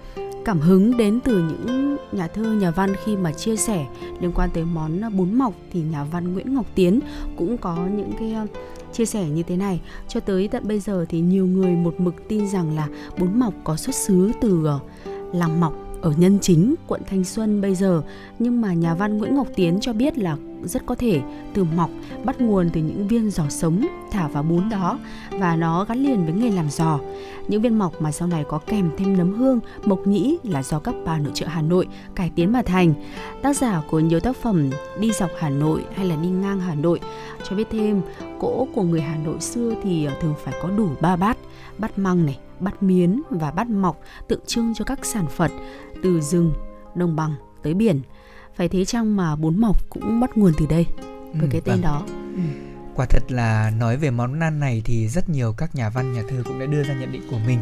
[0.44, 3.87] cảm hứng đến từ những nhà thơ nhà văn khi mà chia sẻ
[4.20, 7.00] liên quan tới món bún mọc thì nhà văn Nguyễn Ngọc Tiến
[7.37, 8.37] cũng có những cái
[8.92, 9.80] chia sẻ như thế này.
[10.09, 13.54] Cho tới tận bây giờ thì nhiều người một mực tin rằng là bún mọc
[13.64, 14.83] có xuất xứ từ uh,
[15.35, 18.02] làng mọc ở Nhân Chính, quận Thanh Xuân bây giờ,
[18.38, 21.20] nhưng mà nhà văn Nguyễn Ngọc Tiến cho biết là rất có thể
[21.54, 21.90] từ mọc
[22.24, 24.98] bắt nguồn từ những viên giò sống thả vào bún đó
[25.30, 26.98] và nó gắn liền với nghề làm giò.
[27.48, 30.78] Những viên mọc mà sau này có kèm thêm nấm hương, mộc nhĩ là do
[30.78, 32.94] các bà nội trợ Hà Nội cải tiến mà thành.
[33.42, 36.74] Tác giả của nhiều tác phẩm đi dọc Hà Nội hay là đi ngang Hà
[36.74, 37.00] Nội
[37.48, 38.02] cho biết thêm
[38.40, 41.36] cỗ của người Hà Nội xưa thì ờ, thường phải có đủ ba bát,
[41.78, 45.50] bát măng này, bát miến và bát mọc tượng trưng cho các sản Phật
[46.02, 46.52] từ rừng,
[46.94, 48.02] đồng bằng tới biển.
[48.56, 50.86] Phải thế chăng mà bún mọc cũng bắt nguồn từ đây
[51.32, 51.82] với ừ, cái tên vâng.
[51.82, 52.02] đó.
[52.34, 52.40] Ừ.
[52.94, 56.22] Quả thật là nói về món ăn này thì rất nhiều các nhà văn nhà
[56.30, 57.58] thơ cũng đã đưa ra nhận định của mình.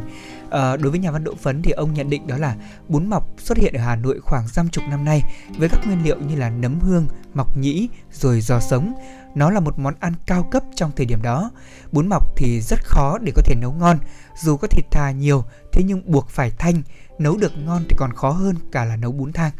[0.50, 2.56] À, đối với nhà văn Đỗ Phấn thì ông nhận định đó là
[2.88, 5.22] bún mọc xuất hiện ở Hà Nội khoảng dăm chục năm nay
[5.58, 8.94] với các nguyên liệu như là nấm hương, mọc nhĩ rồi giò sống.
[9.34, 11.50] Nó là một món ăn cao cấp trong thời điểm đó.
[11.92, 13.98] Bún mọc thì rất khó để có thể nấu ngon,
[14.42, 16.82] dù có thịt thà nhiều thế nhưng buộc phải thanh,
[17.18, 19.52] nấu được ngon thì còn khó hơn cả là nấu bún thang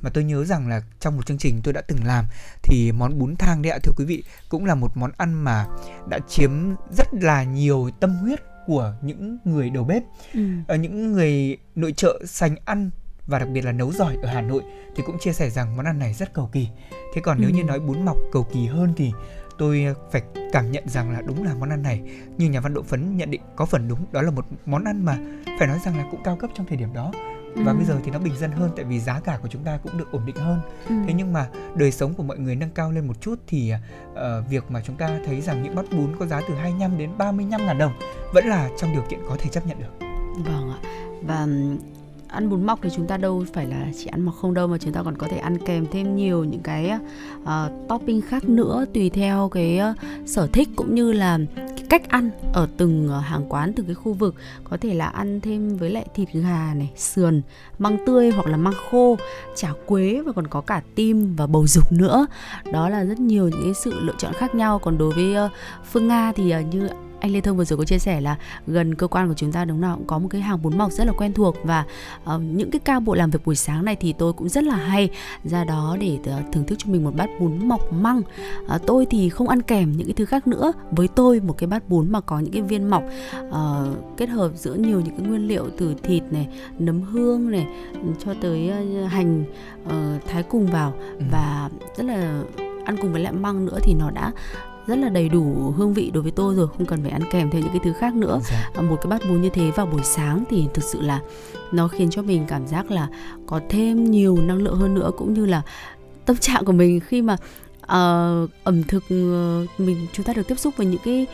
[0.00, 2.24] mà tôi nhớ rằng là trong một chương trình tôi đã từng làm
[2.62, 5.66] thì món bún thang đấy ạ thưa quý vị cũng là một món ăn mà
[6.08, 6.50] đã chiếm
[6.90, 10.02] rất là nhiều tâm huyết của những người đầu bếp
[10.34, 10.40] ừ.
[10.40, 12.90] ở ờ, những người nội trợ sành ăn
[13.26, 14.62] và đặc biệt là nấu giỏi ở Hà Nội
[14.96, 16.68] thì cũng chia sẻ rằng món ăn này rất cầu kỳ.
[17.14, 17.54] Thế còn nếu ừ.
[17.54, 19.12] như nói bún mọc cầu kỳ hơn thì
[19.58, 22.02] tôi phải cảm nhận rằng là đúng là món ăn này.
[22.38, 25.04] Như nhà văn Độ Phấn nhận định có phần đúng đó là một món ăn
[25.04, 25.18] mà
[25.58, 27.12] phải nói rằng là cũng cao cấp trong thời điểm đó.
[27.54, 27.76] Và ừ.
[27.76, 29.98] bây giờ thì nó bình dân hơn tại vì giá cả của chúng ta cũng
[29.98, 30.60] được ổn định hơn.
[30.88, 30.94] Ừ.
[31.06, 33.72] thế nhưng mà đời sống của mọi người nâng cao lên một chút thì
[34.12, 37.10] uh, việc mà chúng ta thấy rằng những bát bún có giá từ 25 đến
[37.18, 37.92] 35 ngàn đồng
[38.32, 40.06] vẫn là trong điều kiện có thể chấp nhận được.
[40.44, 40.78] Vâng ạ.
[41.22, 41.46] Và
[42.34, 44.78] ăn bún mọc thì chúng ta đâu phải là chỉ ăn mọc không đâu mà
[44.78, 46.92] chúng ta còn có thể ăn kèm thêm nhiều những cái
[47.42, 47.48] uh,
[47.88, 49.96] topping khác nữa tùy theo cái uh,
[50.28, 53.94] sở thích cũng như là cái cách ăn ở từng uh, hàng quán từng cái
[53.94, 54.34] khu vực.
[54.64, 57.42] Có thể là ăn thêm với lại thịt gà này sườn
[57.78, 59.16] măng tươi hoặc là măng khô
[59.56, 62.26] chả quế và còn có cả tim và bầu dục nữa.
[62.72, 64.78] Đó là rất nhiều những cái sự lựa chọn khác nhau.
[64.78, 65.50] Còn đối với uh,
[65.92, 66.88] phương nga thì uh, như
[67.24, 69.64] anh Lê Thông vừa rồi có chia sẻ là gần cơ quan của chúng ta
[69.64, 71.84] đúng nào cũng có một cái hàng bún mọc rất là quen thuộc và
[72.34, 74.76] uh, những cái ca bộ làm việc buổi sáng này thì tôi cũng rất là
[74.76, 75.10] hay.
[75.44, 78.22] Ra đó để uh, thưởng thức cho mình một bát bún mọc măng.
[78.74, 80.72] Uh, tôi thì không ăn kèm những cái thứ khác nữa.
[80.90, 83.04] Với tôi một cái bát bún mà có những cái viên mọc
[83.48, 87.66] uh, kết hợp giữa nhiều những cái nguyên liệu từ thịt này nấm hương này
[88.24, 88.72] cho tới
[89.04, 89.44] uh, hành
[89.86, 89.92] uh,
[90.28, 91.24] thái cùng vào ừ.
[91.32, 92.42] và rất là
[92.84, 94.32] ăn cùng với lại măng nữa thì nó đã
[94.86, 97.50] rất là đầy đủ hương vị đối với tôi rồi không cần phải ăn kèm
[97.50, 98.40] thêm những cái thứ khác nữa.
[98.50, 98.82] Dạ.
[98.82, 101.20] Một cái bát bún như thế vào buổi sáng thì thực sự là
[101.72, 103.08] nó khiến cho mình cảm giác là
[103.46, 105.62] có thêm nhiều năng lượng hơn nữa cũng như là
[106.24, 107.36] tâm trạng của mình khi mà
[107.84, 111.26] uh, ẩm thực uh, mình chúng ta được tiếp xúc với những cái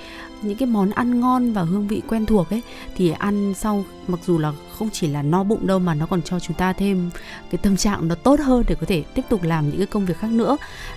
[0.43, 2.63] những cái món ăn ngon và hương vị quen thuộc ấy
[2.97, 6.23] thì ăn sau mặc dù là không chỉ là no bụng đâu mà nó còn
[6.23, 7.11] cho chúng ta thêm
[7.51, 10.07] cái tâm trạng nó tốt hơn để có thể tiếp tục làm những cái công
[10.07, 10.57] việc khác nữa.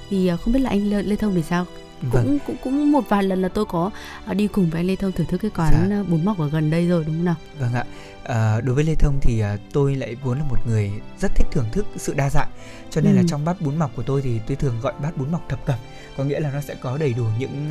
[0.10, 1.66] Thì uh, không biết là anh Lê, Lê Thông thì sao
[2.12, 2.26] vâng.
[2.26, 3.92] cũng cũng cũng một vài lần là tôi có
[4.26, 5.96] à, đi cùng với anh Lê Thông thưởng thức cái quán dạ.
[5.96, 7.36] À, bún mọc ở gần đây rồi đúng không nào?
[7.60, 7.86] Vâng ạ.
[8.24, 11.48] À, đối với Lê Thông thì à, tôi lại vốn là một người rất thích
[11.52, 12.50] thưởng thức sự đa dạng
[12.90, 13.18] cho nên ừ.
[13.18, 15.66] là trong bát bún mọc của tôi thì tôi thường gọi bát bún mọc thập
[15.66, 15.80] cẩm
[16.18, 17.70] có nghĩa là nó sẽ có đầy đủ những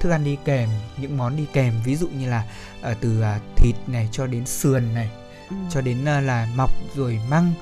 [0.00, 0.68] thức ăn đi kèm
[1.00, 2.44] những món đi kèm ví dụ như là
[3.00, 3.22] từ
[3.56, 5.10] thịt này cho đến sườn này
[5.50, 5.56] ừ.
[5.70, 7.52] cho đến là mọc rồi măng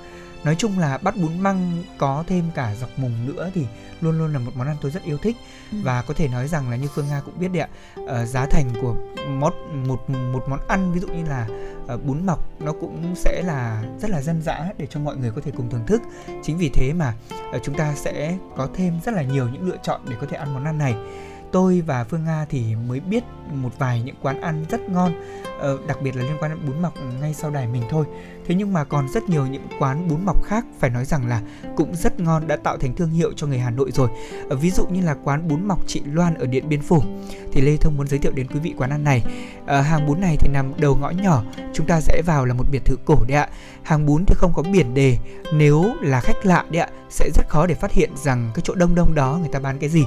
[0.45, 3.67] nói chung là bát bún măng có thêm cả dọc mùng nữa thì
[4.01, 5.37] luôn luôn là một món ăn tôi rất yêu thích.
[5.73, 5.79] Ừ.
[5.83, 7.69] và có thể nói rằng là như phương nga cũng biết đấy ạ
[8.01, 8.97] uh, giá thành của
[9.29, 9.53] món
[9.89, 11.49] một một món ăn ví dụ như là
[11.95, 15.31] uh, bún mọc nó cũng sẽ là rất là dân dã để cho mọi người
[15.31, 16.03] có thể cùng thưởng thức.
[16.43, 17.15] Chính vì thế mà
[17.57, 20.37] uh, chúng ta sẽ có thêm rất là nhiều những lựa chọn để có thể
[20.37, 20.95] ăn món ăn này.
[21.53, 25.13] Tôi và Phương Nga thì mới biết một vài những quán ăn rất ngon
[25.87, 28.07] đặc biệt là liên quan đến bún mọc ngay sau đài mình thôi
[28.49, 31.41] thế nhưng mà còn rất nhiều những quán bún mọc khác phải nói rằng là
[31.77, 34.09] cũng rất ngon đã tạo thành thương hiệu cho người Hà Nội rồi.
[34.49, 37.03] Ờ, ví dụ như là quán bún mọc chị Loan ở Điện Biên Phủ.
[37.53, 39.23] Thì Lê Thông muốn giới thiệu đến quý vị quán ăn này.
[39.67, 41.43] À, hàng bún này thì nằm đầu ngõ nhỏ
[41.75, 43.49] chúng ta sẽ vào là một biệt thự cổ đấy ạ.
[43.83, 45.17] Hàng bún thì không có biển đề
[45.53, 48.75] nếu là khách lạ đấy ạ sẽ rất khó để phát hiện rằng cái chỗ
[48.75, 50.05] đông đông đó người ta bán cái gì.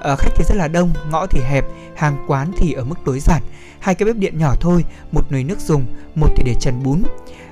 [0.00, 1.64] À, khách thì rất là đông ngõ thì hẹp
[1.96, 3.42] hàng quán thì ở mức tối giản.
[3.80, 7.02] Hai cái bếp điện nhỏ thôi một nồi nước dùng một thì để trần bún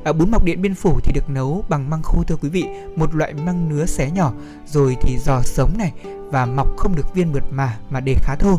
[0.09, 2.65] à, bún mọc điện biên phủ thì được nấu bằng măng khô thưa quý vị
[2.97, 4.33] một loại măng nứa xé nhỏ
[4.67, 5.93] rồi thì giò sống này
[6.31, 8.59] và mọc không được viên mượt mà mà để khá thô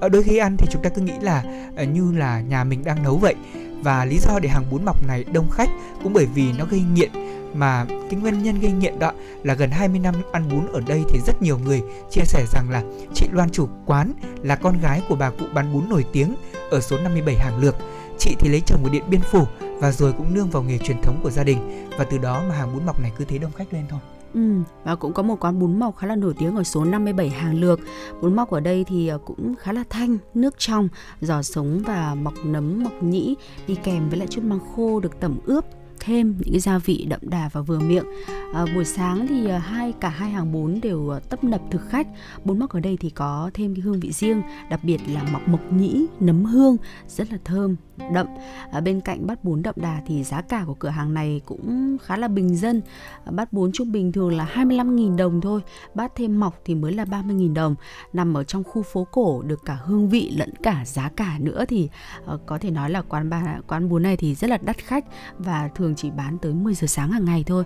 [0.00, 1.44] ở đôi khi ăn thì chúng ta cứ nghĩ là
[1.76, 3.34] à, như là nhà mình đang nấu vậy
[3.82, 5.68] và lý do để hàng bún mọc này đông khách
[6.02, 7.10] cũng bởi vì nó gây nghiện
[7.54, 11.02] mà cái nguyên nhân gây nghiện đó là gần 20 năm ăn bún ở đây
[11.08, 12.82] thì rất nhiều người chia sẻ rằng là
[13.14, 16.34] chị Loan chủ quán là con gái của bà cụ bán bún nổi tiếng
[16.70, 17.76] ở số 57 Hàng Lược.
[18.18, 19.44] Chị thì lấy chồng ở Điện Biên Phủ
[19.80, 22.54] và rồi cũng nương vào nghề truyền thống của gia đình và từ đó mà
[22.54, 24.00] hàng bún mọc này cứ thế đông khách lên thôi.
[24.34, 24.40] Ừ,
[24.84, 27.60] và cũng có một quán bún mọc khá là nổi tiếng ở số 57 Hàng
[27.60, 27.80] Lược.
[28.22, 30.88] Bún mọc ở đây thì ờ, cũng khá là thanh, nước trong,
[31.20, 35.20] giò sống và mọc nấm, mọc nhĩ đi kèm với lại chút măng khô được
[35.20, 35.64] tẩm ướp
[36.02, 38.04] thêm những cái gia vị đậm đà và vừa miệng.
[38.52, 41.88] À, buổi sáng thì à, hai cả hai hàng bún đều à, tấp nập thực
[41.88, 42.06] khách.
[42.44, 45.48] Bún mọc ở đây thì có thêm cái hương vị riêng, đặc biệt là mọc
[45.48, 46.76] mộc nhĩ, nấm hương
[47.08, 47.76] rất là thơm,
[48.12, 48.26] đậm.
[48.72, 51.96] À, bên cạnh bát bún đậm đà thì giá cả của cửa hàng này cũng
[52.02, 52.82] khá là bình dân.
[53.24, 55.60] À, bát bún trung bình thường là 25.000 đồng thôi,
[55.94, 57.74] bát thêm mọc thì mới là 30.000 đồng.
[58.12, 61.64] Nằm ở trong khu phố cổ được cả hương vị lẫn cả giá cả nữa
[61.68, 61.88] thì
[62.26, 65.04] à, có thể nói là quán bà quán bún này thì rất là đắt khách
[65.38, 67.64] và thường chỉ bán tới 10 giờ sáng hàng ngày thôi.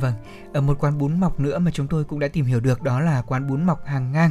[0.00, 0.14] Vâng,
[0.52, 3.00] ở một quán bún mọc nữa mà chúng tôi cũng đã tìm hiểu được đó
[3.00, 4.30] là quán bún mọc hàng ngang.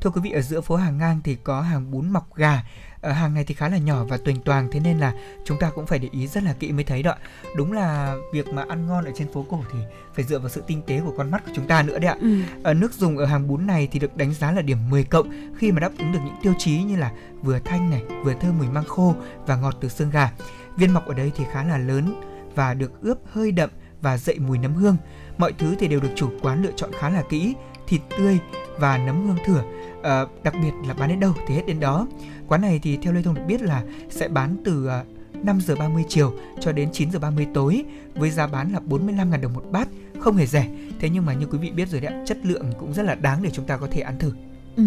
[0.00, 2.64] Thưa quý vị, ở giữa phố hàng ngang thì có hàng bún mọc gà.
[3.00, 5.70] Ở hàng này thì khá là nhỏ và tuềnh toàng thế nên là chúng ta
[5.70, 7.14] cũng phải để ý rất là kỹ mới thấy đó.
[7.56, 9.78] Đúng là việc mà ăn ngon ở trên phố cổ thì
[10.14, 12.16] phải dựa vào sự tinh tế của con mắt của chúng ta nữa đấy ạ.
[12.20, 12.40] Ừ.
[12.62, 15.30] Ở nước dùng ở hàng bún này thì được đánh giá là điểm 10 cộng
[15.56, 18.58] khi mà đáp ứng được những tiêu chí như là vừa thanh này, vừa thơm
[18.58, 19.14] mùi măng khô
[19.46, 20.32] và ngọt từ xương gà.
[20.76, 23.70] Viên mọc ở đây thì khá là lớn và được ướp hơi đậm
[24.02, 24.96] và dậy mùi nấm hương.
[25.38, 27.54] Mọi thứ thì đều được chủ quán lựa chọn khá là kỹ,
[27.86, 28.38] thịt tươi
[28.78, 29.62] và nấm hương thửa.
[30.02, 32.06] À, ờ, đặc biệt là bán đến đâu thì hết đến đó.
[32.48, 35.04] Quán này thì theo Lê Thông được biết là sẽ bán từ ờ,
[35.42, 39.40] 5 giờ 30 chiều cho đến 9 giờ 30 tối với giá bán là 45.000
[39.40, 39.88] đồng một bát,
[40.20, 40.68] không hề rẻ.
[41.00, 43.42] Thế nhưng mà như quý vị biết rồi đấy chất lượng cũng rất là đáng
[43.42, 44.32] để chúng ta có thể ăn thử.
[44.76, 44.82] Ừ,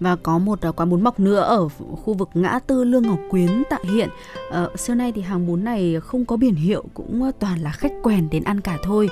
[0.00, 3.18] và có một uh, quán bún mọc nữa ở khu vực ngã tư Lương Ngọc
[3.30, 4.08] Quyến tại hiện.
[4.48, 7.70] Uh, xưa nay thì hàng bún này không có biển hiệu cũng à, toàn là
[7.70, 9.08] khách quen đến ăn cả thôi.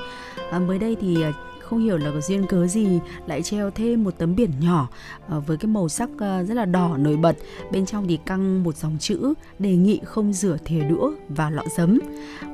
[0.57, 1.35] Uh, mới đây thì uh,
[1.66, 4.88] không hiểu là có duyên cớ gì, lại treo thêm một tấm biển nhỏ
[5.29, 7.37] ờ, với cái màu sắc ờ, rất là đỏ nổi bật.
[7.72, 11.62] Bên trong thì căng một dòng chữ, đề nghị không rửa thìa đũa và lọ
[11.76, 11.98] giấm.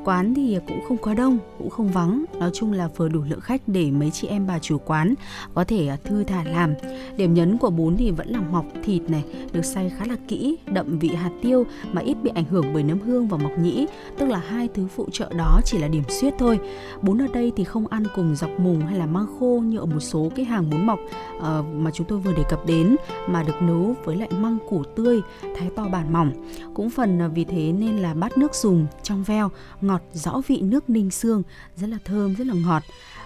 [0.04, 2.24] Quán thì cũng không quá đông, cũng không vắng.
[2.38, 5.14] Nói chung là vừa đủ lượng khách để mấy chị em bà chủ quán
[5.54, 6.74] có thể ờ, thư thả làm.
[7.16, 10.56] Điểm nhấn của bún thì vẫn là mọc thịt này, được xay khá là kỹ,
[10.66, 13.86] đậm vị hạt tiêu mà ít bị ảnh hưởng bởi nấm hương và mọc nhĩ.
[14.18, 16.58] Tức là hai thứ phụ trợ đó chỉ là điểm xuyết thôi.
[17.02, 19.78] Bún ở đây thì không ăn cùng dọc mùng hay là là măng khô như
[19.78, 20.98] ở một số cái hàng bún mọc
[21.36, 22.96] uh, mà chúng tôi vừa đề cập đến
[23.28, 26.32] mà được nấu với lại măng củ tươi thái to bản mỏng.
[26.74, 30.60] Cũng phần à, vì thế nên là bát nước dùng trong veo ngọt rõ vị
[30.60, 31.42] nước ninh xương
[31.76, 32.82] rất là thơm rất là ngọt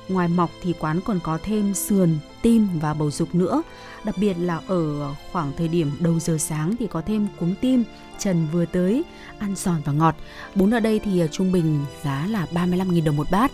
[0.09, 3.63] ngoài mọc thì quán còn có thêm sườn, tim và bầu dục nữa.
[4.05, 7.85] Đặc biệt là ở khoảng thời điểm đầu giờ sáng thì có thêm cuống tim,
[8.19, 9.05] trần vừa tới,
[9.39, 10.15] ăn giòn và ngọt.
[10.55, 13.53] Bún ở đây thì à, trung bình giá là 35.000 đồng một bát.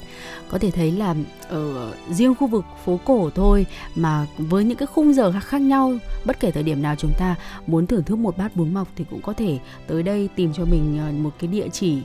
[0.50, 1.14] Có thể thấy là
[1.48, 5.98] ở riêng khu vực phố cổ thôi mà với những cái khung giờ khác nhau,
[6.24, 7.36] bất kể thời điểm nào chúng ta
[7.66, 10.64] muốn thưởng thức một bát bún mọc thì cũng có thể tới đây tìm cho
[10.64, 11.98] mình à, một cái địa chỉ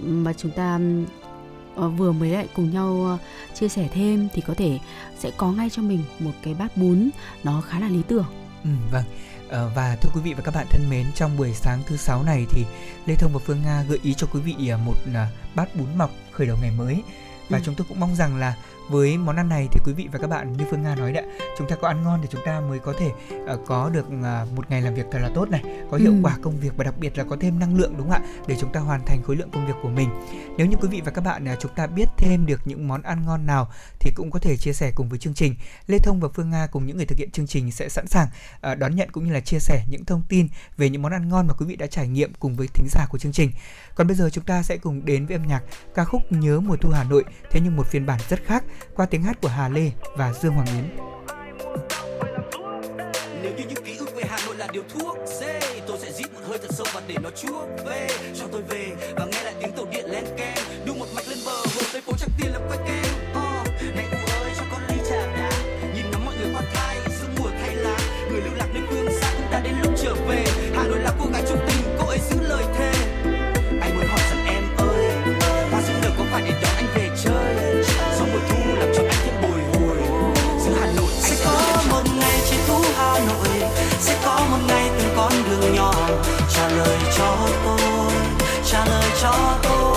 [0.00, 0.78] mà chúng ta
[1.78, 3.20] vừa mới lại cùng nhau uh,
[3.54, 4.78] chia sẻ thêm thì có thể
[5.18, 7.10] sẽ có ngay cho mình một cái bát bún
[7.44, 8.26] nó khá là lý tưởng.
[8.64, 9.04] Ừ, vâng.
[9.46, 12.22] Uh, và thưa quý vị và các bạn thân mến, trong buổi sáng thứ sáu
[12.22, 12.64] này thì
[13.06, 14.96] Lê Thông và Phương Nga gợi ý cho quý vị một
[15.54, 17.02] bát bún mọc khởi đầu ngày mới.
[17.48, 17.62] Và ừ.
[17.64, 18.56] chúng tôi cũng mong rằng là
[18.88, 21.24] với món ăn này thì quý vị và các bạn như Phương Nga nói đấy
[21.58, 23.10] chúng ta có ăn ngon thì chúng ta mới có thể
[23.54, 26.18] uh, có được uh, một ngày làm việc thật là tốt này có hiệu ừ.
[26.22, 28.42] quả công việc và đặc biệt là có thêm năng lượng đúng không ạ?
[28.46, 30.08] Để chúng ta hoàn thành khối lượng công việc của mình.
[30.56, 33.02] Nếu như quý vị và các bạn uh, chúng ta biết thêm được những món
[33.02, 33.68] ăn ngon nào
[34.00, 35.54] thì cũng có thể chia sẻ cùng với chương trình.
[35.86, 38.28] Lê Thông và Phương Nga cùng những người thực hiện chương trình sẽ sẵn sàng
[38.72, 41.28] uh, đón nhận cũng như là chia sẻ những thông tin về những món ăn
[41.28, 43.50] ngon mà quý vị đã trải nghiệm cùng với thính giả của chương trình
[43.98, 45.62] còn bây giờ chúng ta sẽ cùng đến với âm nhạc
[45.94, 49.06] ca khúc nhớ mùa thu Hà Nội thế nhưng một phiên bản rất khác qua
[49.06, 50.84] tiếng hát của Hà Lê và Dương Hoàng Yến.
[53.42, 56.32] Nếu như những ký ức về Hà Nội là điều thuốc dê, tôi sẽ rít
[56.34, 59.54] một hơi thật sâu và để nó chuốc về, cho tôi về và nghe lại
[59.60, 60.57] tiếng tàu điện len keng,
[86.78, 88.12] lời cho tôi
[88.64, 89.87] trả lời cho tôi.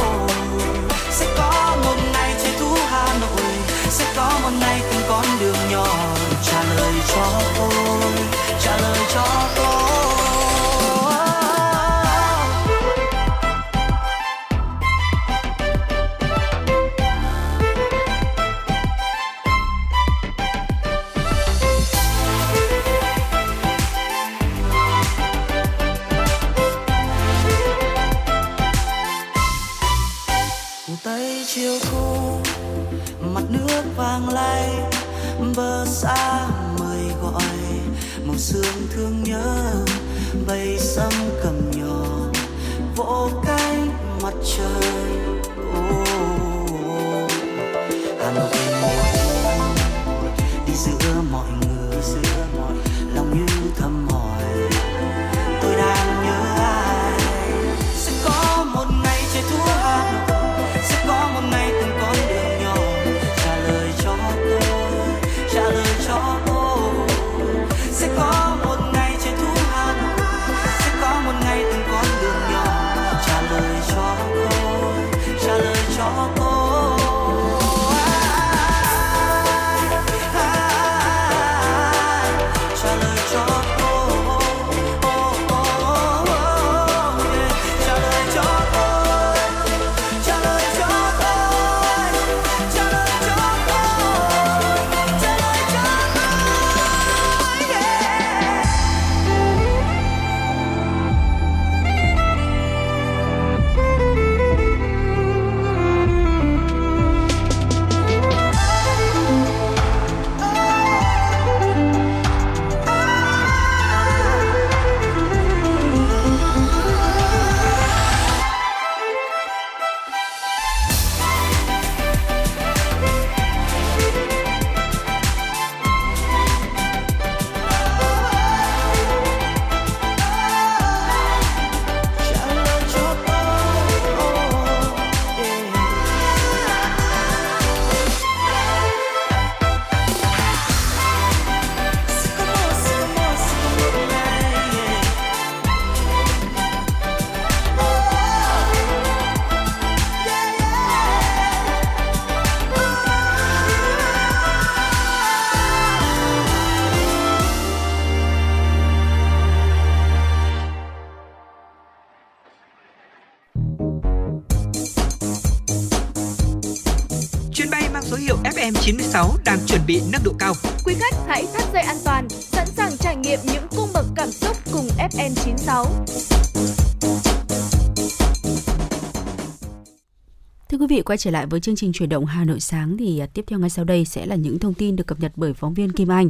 [181.11, 183.59] Quay trở lại với chương trình chuyển động Hà Nội sáng thì à, tiếp theo
[183.59, 186.11] ngay sau đây sẽ là những thông tin được cập nhật bởi phóng viên Kim
[186.11, 186.29] Anh.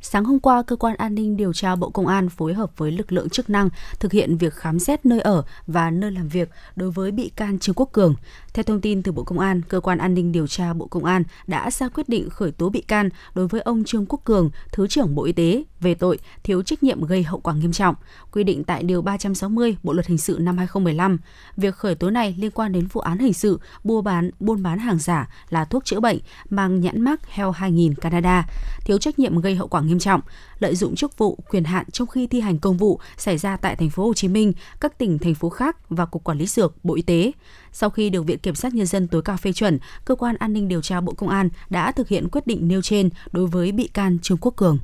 [0.00, 2.92] Sáng hôm qua, cơ quan an ninh điều tra Bộ Công an phối hợp với
[2.92, 3.68] lực lượng chức năng
[4.00, 7.58] thực hiện việc khám xét nơi ở và nơi làm việc đối với bị can
[7.58, 8.14] Trương Quốc Cường.
[8.54, 11.04] Theo thông tin từ Bộ Công an, cơ quan an ninh điều tra Bộ Công
[11.04, 14.50] an đã ra quyết định khởi tố bị can đối với ông Trương Quốc Cường,
[14.72, 17.94] Thứ trưởng Bộ Y tế về tội thiếu trách nhiệm gây hậu quả nghiêm trọng,
[18.32, 21.18] quy định tại điều 360 Bộ luật hình sự năm 2015.
[21.56, 24.78] Việc khởi tố này liên quan đến vụ án hình sự mua bán buôn bán
[24.78, 26.18] hàng giả là thuốc chữa bệnh
[26.50, 28.46] mang nhãn mác Hell 2000 Canada,
[28.84, 30.20] thiếu trách nhiệm gây hậu quả nghiêm trọng,
[30.58, 33.76] lợi dụng chức vụ quyền hạn trong khi thi hành công vụ xảy ra tại
[33.76, 36.84] thành phố Hồ Chí Minh, các tỉnh thành phố khác và cục quản lý dược
[36.84, 37.32] Bộ Y tế.
[37.72, 40.52] Sau khi được Viện Kiểm sát nhân dân tối cao phê chuẩn, cơ quan an
[40.52, 43.72] ninh điều tra Bộ Công an đã thực hiện quyết định nêu trên đối với
[43.72, 44.78] bị can Trương Quốc Cường.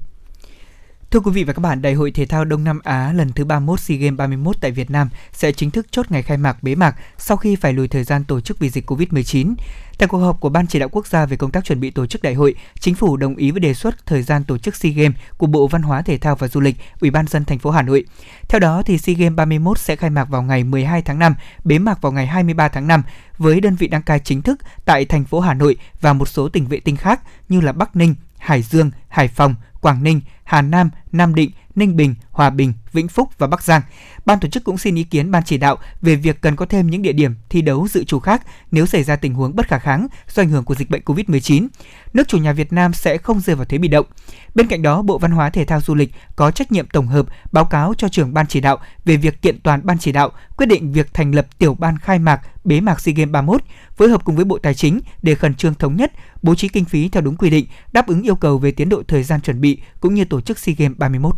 [1.15, 3.45] Thưa quý vị và các bạn, Đại hội Thể thao Đông Nam Á lần thứ
[3.45, 6.75] 31 SEA Games 31 tại Việt Nam sẽ chính thức chốt ngày khai mạc bế
[6.75, 9.55] mạc sau khi phải lùi thời gian tổ chức vì dịch Covid-19.
[9.99, 12.07] Tại cuộc họp của Ban chỉ đạo quốc gia về công tác chuẩn bị tổ
[12.07, 14.93] chức đại hội, chính phủ đồng ý với đề xuất thời gian tổ chức SEA
[14.93, 17.71] Games của Bộ Văn hóa Thể thao và Du lịch, Ủy ban dân thành phố
[17.71, 18.05] Hà Nội.
[18.49, 21.79] Theo đó thì SEA Games 31 sẽ khai mạc vào ngày 12 tháng 5, bế
[21.79, 23.03] mạc vào ngày 23 tháng 5
[23.39, 26.49] với đơn vị đăng cai chính thức tại thành phố Hà Nội và một số
[26.49, 30.63] tỉnh vệ tinh khác như là Bắc Ninh, Hải Dương, Hải Phòng, Quảng Ninh, Hà
[30.63, 33.83] Nam, Nam Định, Ninh Bình, Hòa Bình, Vĩnh Phúc và Bắc Giang.
[34.27, 36.91] Ban tổ chức cũng xin ý kiến ban chỉ đạo về việc cần có thêm
[36.91, 39.79] những địa điểm thi đấu dự trù khác nếu xảy ra tình huống bất khả
[39.79, 41.67] kháng do ảnh hưởng của dịch bệnh COVID-19.
[42.13, 44.07] Nước chủ nhà Việt Nam sẽ không rơi vào thế bị động.
[44.55, 47.27] Bên cạnh đó, Bộ Văn hóa Thể thao Du lịch có trách nhiệm tổng hợp
[47.53, 50.67] báo cáo cho trưởng ban chỉ đạo về việc kiện toàn ban chỉ đạo, quyết
[50.67, 53.63] định việc thành lập tiểu ban khai mạc bế mạc SEA Games 31,
[53.97, 56.13] phối hợp cùng với Bộ Tài chính để khẩn trương thống nhất,
[56.43, 59.03] bố trí kinh phí theo đúng quy định, đáp ứng yêu cầu về tiến độ
[59.09, 61.37] thời gian chuẩn bị cũng như tổ tổ chức SEA Games 31.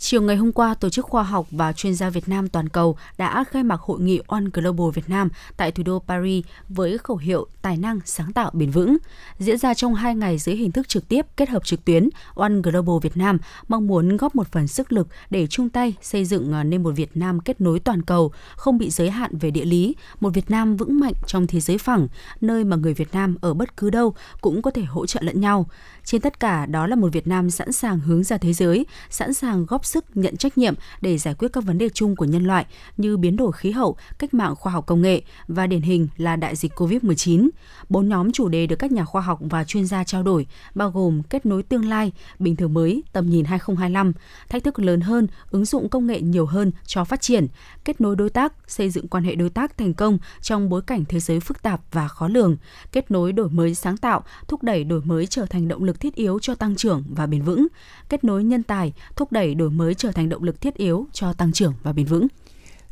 [0.00, 2.96] Chiều ngày hôm qua, Tổ chức Khoa học và Chuyên gia Việt Nam toàn cầu
[3.18, 7.16] đã khai mạc hội nghị On Global Việt Nam tại thủ đô Paris với khẩu
[7.16, 8.96] hiệu Tài năng, sáng tạo, bền vững.
[9.38, 12.62] Diễn ra trong hai ngày dưới hình thức trực tiếp kết hợp trực tuyến, On
[12.62, 13.38] Global Việt Nam
[13.68, 16.90] mong muốn góp một phần sức lực để chung tay xây dựng à, nên một
[16.90, 20.50] Việt Nam kết nối toàn cầu, không bị giới hạn về địa lý, một Việt
[20.50, 22.08] Nam vững mạnh trong thế giới phẳng,
[22.40, 25.40] nơi mà người Việt Nam ở bất cứ đâu cũng có thể hỗ trợ lẫn
[25.40, 25.66] nhau.
[26.04, 29.34] Trên tất cả, đó là một Việt Nam sẵn sàng hướng ra thế giới, sẵn
[29.34, 32.44] sàng góp sức nhận trách nhiệm để giải quyết các vấn đề chung của nhân
[32.44, 32.66] loại
[32.96, 36.36] như biến đổi khí hậu, cách mạng khoa học công nghệ và điển hình là
[36.36, 37.48] đại dịch COVID-19.
[37.88, 40.90] Bốn nhóm chủ đề được các nhà khoa học và chuyên gia trao đổi bao
[40.90, 44.12] gồm kết nối tương lai, bình thường mới, tầm nhìn 2025,
[44.48, 47.46] thách thức lớn hơn, ứng dụng công nghệ nhiều hơn cho phát triển,
[47.84, 51.04] kết nối đối tác, xây dựng quan hệ đối tác thành công trong bối cảnh
[51.08, 52.56] thế giới phức tạp và khó lường,
[52.92, 56.14] kết nối đổi mới sáng tạo, thúc đẩy đổi mới trở thành động lực thiết
[56.14, 57.66] yếu cho tăng trưởng và bền vững,
[58.08, 61.32] kết nối nhân tài, thúc đẩy đổi mới trở thành động lực thiết yếu cho
[61.32, 62.26] tăng trưởng và bền vững.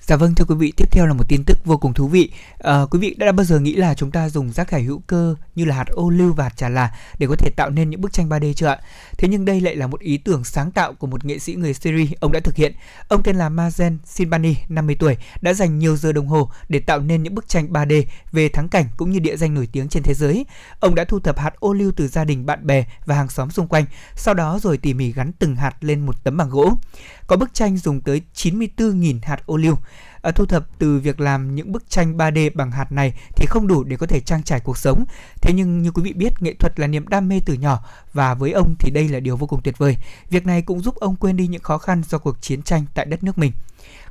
[0.06, 2.30] Dạ vâng thưa quý vị, tiếp theo là một tin tức vô cùng thú vị.
[2.58, 5.34] À, quý vị đã bao giờ nghĩ là chúng ta dùng rác thải hữu cơ
[5.54, 8.00] như là hạt ô lưu và hạt trà là để có thể tạo nên những
[8.00, 8.78] bức tranh 3D chưa ạ?
[9.18, 11.74] Thế nhưng đây lại là một ý tưởng sáng tạo của một nghệ sĩ người
[11.74, 12.72] Syria ông đã thực hiện.
[13.08, 17.00] Ông tên là Mazen Sinbani, 50 tuổi, đã dành nhiều giờ đồng hồ để tạo
[17.00, 18.02] nên những bức tranh 3D
[18.32, 20.46] về thắng cảnh cũng như địa danh nổi tiếng trên thế giới.
[20.80, 23.50] Ông đã thu thập hạt ô lưu từ gia đình, bạn bè và hàng xóm
[23.50, 23.84] xung quanh,
[24.16, 26.72] sau đó rồi tỉ mỉ gắn từng hạt lên một tấm bằng gỗ.
[27.26, 29.76] Có bức tranh dùng tới 94.000 hạt ô liu
[30.26, 33.66] À, thu thập từ việc làm những bức tranh 3D bằng hạt này thì không
[33.66, 35.04] đủ để có thể trang trải cuộc sống.
[35.42, 38.34] Thế nhưng như quý vị biết, nghệ thuật là niềm đam mê từ nhỏ và
[38.34, 39.96] với ông thì đây là điều vô cùng tuyệt vời.
[40.30, 43.06] Việc này cũng giúp ông quên đi những khó khăn do cuộc chiến tranh tại
[43.06, 43.52] đất nước mình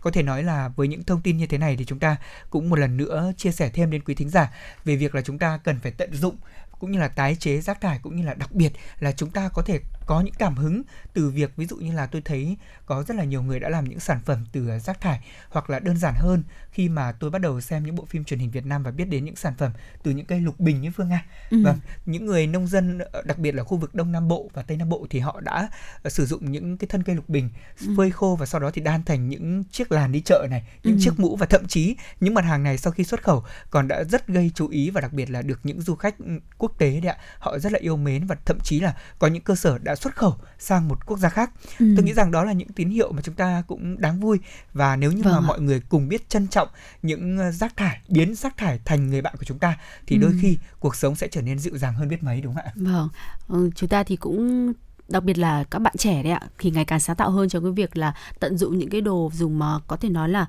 [0.02, 2.16] có thể nói là với những thông tin như thế này thì chúng ta
[2.50, 4.52] cũng một lần nữa chia sẻ thêm đến quý thính giả
[4.86, 6.36] về việc là chúng ta cần phải tận dụng
[6.80, 9.50] cũng như là tái chế rác thải cũng như là đặc biệt là chúng ta
[9.50, 10.82] có thể có những cảm hứng
[11.14, 13.86] từ việc ví dụ như là tôi thấy có rất là nhiều người đã làm
[13.86, 17.42] những sản phẩm từ rác thải hoặc là đơn giản hơn khi mà tôi bắt
[17.42, 19.72] đầu xem những bộ phim truyền hình Việt Nam và biết đến những sản phẩm
[20.04, 21.26] từ những cây lục bình như Phương Nga.
[21.50, 21.64] Ừ.
[21.64, 24.62] Vâng, những người nông dân ờ, đặc biệt là khu vực Đông Nam Bộ và
[24.62, 25.70] Tây Nam Bộ thì họ đã
[26.04, 27.50] ờ, sử dụng những cái thân cây lục bình
[27.82, 27.94] ừ.
[27.98, 30.96] phơi khô và sau đó thì đan thành những chiếc làn đi chợ này, những
[30.96, 31.00] ừ.
[31.02, 34.04] chiếc mũ và thậm chí những mặt hàng này sau khi xuất khẩu còn đã
[34.04, 37.00] rất gây chú ý và đặc biệt là được những du khách ừ, quốc tế
[37.00, 39.78] đấy ạ, họ rất là yêu mến và thậm chí là có những cơ sở
[39.78, 41.52] đã xuất khẩu sang một quốc gia khác.
[41.80, 41.94] Ừ.
[41.96, 44.40] Tôi nghĩ rằng đó là những tín hiệu mà chúng ta cũng đáng vui
[44.74, 46.68] và nếu như vâng mà mọi người cùng biết trân trọng
[47.02, 49.78] những ờ, rác thải, biến rác thải thành người bạn của chúng ta
[50.08, 50.22] thì ừ.
[50.22, 52.72] đôi khi cuộc sống sẽ trở nên dịu dàng hơn biết mấy đúng không ạ?
[52.76, 53.10] Vâng,
[53.48, 54.74] ừ, chúng ta thì cũng
[55.08, 57.64] đặc biệt là các bạn trẻ đấy ạ thì ngày càng sáng tạo hơn trong
[57.64, 60.46] cái việc là tận dụng những cái đồ dùng mà có thể nói là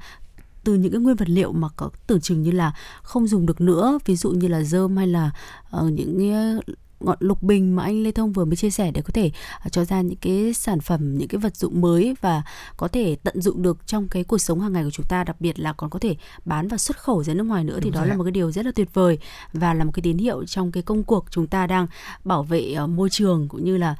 [0.64, 2.72] từ những cái nguyên vật liệu mà có tưởng chừng như là
[3.02, 5.30] không dùng được nữa ví dụ như là dơm hay là
[5.76, 6.60] uh, những
[7.00, 9.30] ngọn lục bình mà anh Lê Thông vừa mới chia sẻ để có thể
[9.66, 12.42] uh, cho ra những cái sản phẩm những cái vật dụng mới và
[12.76, 15.40] có thể tận dụng được trong cái cuộc sống hàng ngày của chúng ta đặc
[15.40, 17.90] biệt là còn có thể bán và xuất khẩu ra nước ngoài nữa Đúng thì
[17.90, 19.18] đó là một cái điều rất là tuyệt vời
[19.52, 21.86] và là một cái tín hiệu trong cái công cuộc chúng ta đang
[22.24, 23.96] bảo vệ uh, môi trường cũng như là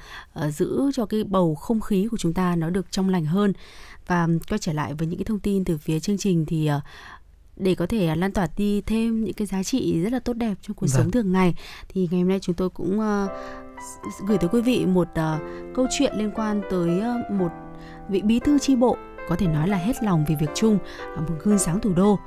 [0.46, 3.52] uh, giữ cho cái bầu không khí của chúng ta nó được trong lành hơn.
[4.06, 6.82] Và quay trở lại với những cái thông tin từ phía chương trình thì uh,
[7.56, 10.54] để có thể lan tỏa đi thêm những cái giá trị rất là tốt đẹp
[10.62, 11.02] trong cuộc vâng.
[11.02, 11.54] sống thường ngày
[11.88, 13.30] thì ngày hôm nay chúng tôi cũng uh,
[14.28, 17.50] gửi tới quý vị một uh, câu chuyện liên quan tới uh, một
[18.08, 18.96] vị bí thư tri bộ
[19.28, 20.78] có thể nói là hết lòng vì việc chung,
[21.16, 22.18] à, một gương sáng thủ đô.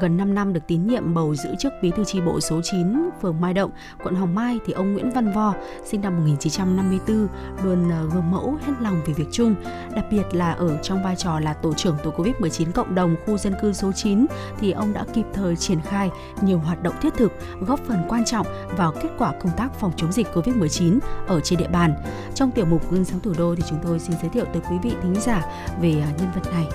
[0.00, 3.10] Gần 5 năm được tín nhiệm bầu giữ chức bí thư tri bộ số 9
[3.22, 3.70] phường Mai Động,
[4.04, 7.28] quận Hoàng Mai thì ông Nguyễn Văn Vo, sinh năm 1954,
[7.64, 9.54] luôn à, gương mẫu hết lòng vì việc chung,
[9.94, 13.36] đặc biệt là ở trong vai trò là tổ trưởng tổ Covid-19 cộng đồng khu
[13.38, 14.26] dân cư số 9
[14.58, 16.10] thì ông đã kịp thời triển khai
[16.42, 18.46] nhiều hoạt động thiết thực, góp phần quan trọng
[18.76, 21.94] vào kết quả công tác phòng chống dịch Covid-19 ở trên địa bàn.
[22.34, 24.76] Trong tiểu mục Gương sáng thủ đô thì chúng tôi xin giới thiệu tới quý
[24.82, 25.42] vị thính giả
[25.80, 26.66] về à, nhân vật này.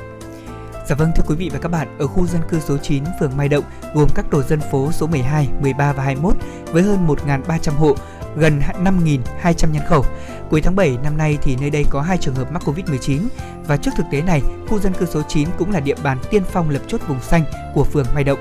[0.88, 3.38] Dạ vâng thưa quý vị và các bạn, ở khu dân cư số 9 phường
[3.38, 3.64] Mai Động
[3.96, 6.36] gồm các tổ dân phố số 12, 13 và 21
[6.72, 7.96] với hơn 1.300 hộ,
[8.36, 10.06] gần 5.200 nhân khẩu.
[10.50, 13.22] Cuối tháng 7 năm nay thì nơi đây có hai trường hợp mắc Covid-19
[13.68, 16.44] và trước thực tế này, khu dân cư số 9 cũng là địa bàn tiên
[16.52, 17.44] phong lập chốt vùng xanh
[17.74, 18.40] của phường Mai Động.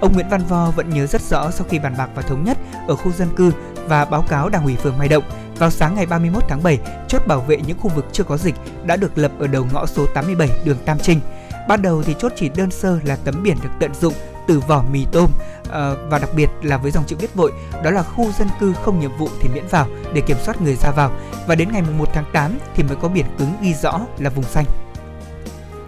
[0.00, 2.58] Ông Nguyễn Văn Vo vẫn nhớ rất rõ sau khi bàn bạc và thống nhất
[2.88, 3.52] ở khu dân cư
[3.88, 5.24] và báo cáo Đảng ủy phường Mai Động
[5.58, 6.78] vào sáng ngày 31 tháng 7,
[7.08, 8.54] chốt bảo vệ những khu vực chưa có dịch
[8.84, 11.20] đã được lập ở đầu ngõ số 87 đường Tam Trinh.
[11.68, 14.14] Ban đầu thì chốt chỉ đơn sơ là tấm biển được tận dụng
[14.46, 15.30] từ vỏ mì tôm
[15.70, 17.52] ờ, và đặc biệt là với dòng chữ viết vội
[17.84, 20.76] đó là khu dân cư không nhiệm vụ thì miễn vào để kiểm soát người
[20.76, 21.10] ra vào
[21.46, 24.44] và đến ngày 1 tháng 8 thì mới có biển cứng ghi rõ là vùng
[24.44, 24.64] xanh.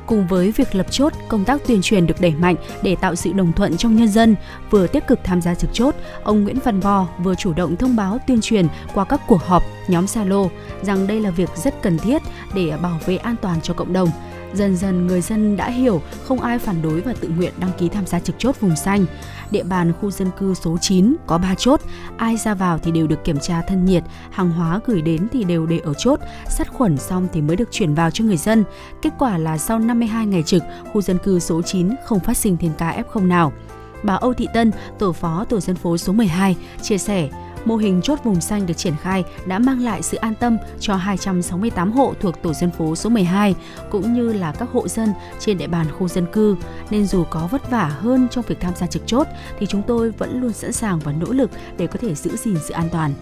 [0.07, 3.33] Cùng với việc lập chốt, công tác tuyên truyền được đẩy mạnh để tạo sự
[3.33, 4.37] đồng thuận trong nhân dân.
[4.71, 7.97] Vừa tích cực tham gia trực chốt, ông Nguyễn Văn Bò vừa chủ động thông
[7.97, 10.49] báo tuyên truyền qua các cuộc họp, nhóm Zalo
[10.83, 12.23] rằng đây là việc rất cần thiết
[12.55, 14.11] để bảo vệ an toàn cho cộng đồng.
[14.55, 17.89] Dần dần người dân đã hiểu không ai phản đối và tự nguyện đăng ký
[17.89, 19.07] tham gia trực chốt vùng xanh.
[19.51, 21.81] Địa bàn khu dân cư số 9 có 3 chốt,
[22.17, 25.45] ai ra vào thì đều được kiểm tra thân nhiệt, hàng hóa gửi đến thì
[25.45, 28.65] đều để ở chốt, sát khuẩn xong thì mới được chuyển vào cho người dân.
[29.03, 32.57] Kết quả là sau 52 ngày trực, khu dân cư số 9 không phát sinh
[32.57, 33.53] thêm ca F0 nào.
[34.03, 37.29] Bà Âu Thị Tân, tổ phó tổ dân phố số 12, chia sẻ
[37.67, 40.97] Mô hình chốt vùng xanh được triển khai đã mang lại sự an tâm cho
[40.97, 43.55] 268 hộ thuộc tổ dân phố số 12
[43.91, 46.57] cũng như là các hộ dân trên địa bàn khu dân cư.
[46.91, 49.27] Nên dù có vất vả hơn trong việc tham gia trực chốt,
[49.59, 52.57] thì chúng tôi vẫn luôn sẵn sàng và nỗ lực để có thể giữ gìn
[52.69, 53.13] sự an toàn.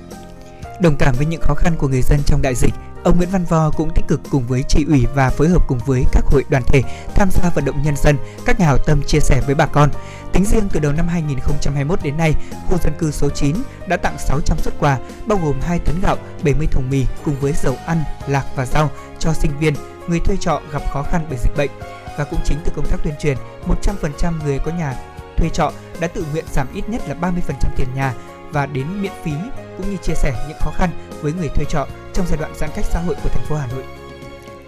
[0.80, 3.44] Đồng cảm với những khó khăn của người dân trong đại dịch, ông Nguyễn Văn
[3.44, 6.44] Vo cũng tích cực cùng với trị ủy và phối hợp cùng với các hội
[6.48, 6.82] đoàn thể
[7.14, 8.16] tham gia vận động nhân dân,
[8.46, 9.90] các nhà hảo tâm chia sẻ với bà con.
[10.32, 12.34] Tính riêng từ đầu năm 2021 đến nay,
[12.68, 13.56] khu dân cư số 9
[13.86, 17.52] đã tặng 600 xuất quà, bao gồm 2 tấn gạo, 70 thùng mì cùng với
[17.52, 19.74] dầu ăn, lạc và rau cho sinh viên,
[20.08, 21.70] người thuê trọ gặp khó khăn bởi dịch bệnh.
[22.18, 24.96] Và cũng chính từ công tác tuyên truyền, 100% người có nhà
[25.36, 27.30] thuê trọ đã tự nguyện giảm ít nhất là 30%
[27.76, 28.14] tiền nhà
[28.54, 29.32] và đến miễn phí
[29.76, 30.90] cũng như chia sẻ những khó khăn
[31.22, 33.66] với người thuê trọ trong giai đoạn giãn cách xã hội của thành phố Hà
[33.66, 33.84] Nội.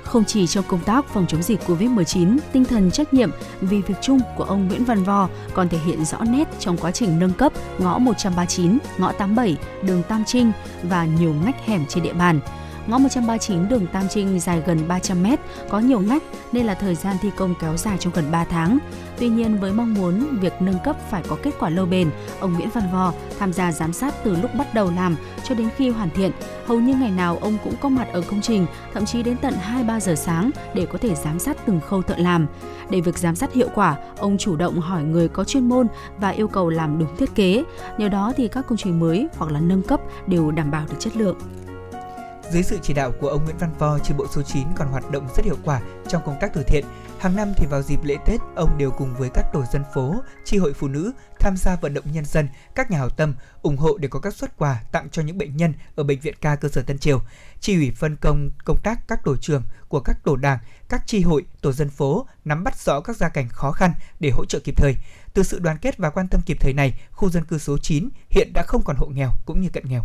[0.05, 3.30] Không chỉ trong công tác phòng chống dịch Covid-19, tinh thần trách nhiệm
[3.61, 6.91] vì việc chung của ông Nguyễn Văn Vo còn thể hiện rõ nét trong quá
[6.91, 12.03] trình nâng cấp ngõ 139, ngõ 87, đường Tam Trinh và nhiều ngách hẻm trên
[12.03, 12.41] địa bàn.
[12.87, 15.26] Ngõ 139 đường Tam Trinh dài gần 300 m,
[15.68, 16.22] có nhiều ngách
[16.53, 18.78] nên là thời gian thi công kéo dài trong gần 3 tháng.
[19.19, 22.11] Tuy nhiên với mong muốn việc nâng cấp phải có kết quả lâu bền,
[22.41, 25.69] ông Nguyễn Văn Vò tham gia giám sát từ lúc bắt đầu làm cho đến
[25.77, 26.33] khi hoàn thiện.
[26.67, 29.55] Hầu như ngày nào ông cũng có mặt ở công trình, thậm chí đến tận
[29.87, 32.47] 2-3 giờ sáng để có thể giám sát từng khâu thợ làm.
[32.91, 35.87] Để việc giám sát hiệu quả, ông chủ động hỏi người có chuyên môn
[36.19, 37.64] và yêu cầu làm đúng thiết kế.
[37.99, 40.97] Nhờ đó thì các công trình mới hoặc là nâng cấp đều đảm bảo được
[40.99, 41.37] chất lượng.
[42.51, 45.11] Dưới sự chỉ đạo của ông Nguyễn Văn Vo, chi bộ số 9 còn hoạt
[45.11, 46.85] động rất hiệu quả trong công tác từ thiện.
[47.27, 50.14] Hàng năm thì vào dịp lễ Tết, ông đều cùng với các tổ dân phố,
[50.45, 53.77] tri hội phụ nữ tham gia vận động nhân dân, các nhà hảo tâm ủng
[53.77, 56.57] hộ để có các xuất quà tặng cho những bệnh nhân ở bệnh viện ca
[56.57, 57.22] cơ sở Tân Triều.
[57.61, 60.59] Tri ủy phân công công tác các tổ trưởng của các tổ đảng,
[60.89, 64.31] các tri hội, tổ dân phố nắm bắt rõ các gia cảnh khó khăn để
[64.31, 64.95] hỗ trợ kịp thời.
[65.35, 68.09] Từ sự đoàn kết và quan tâm kịp thời này, khu dân cư số 9
[68.31, 70.05] hiện đã không còn hộ nghèo cũng như cận nghèo.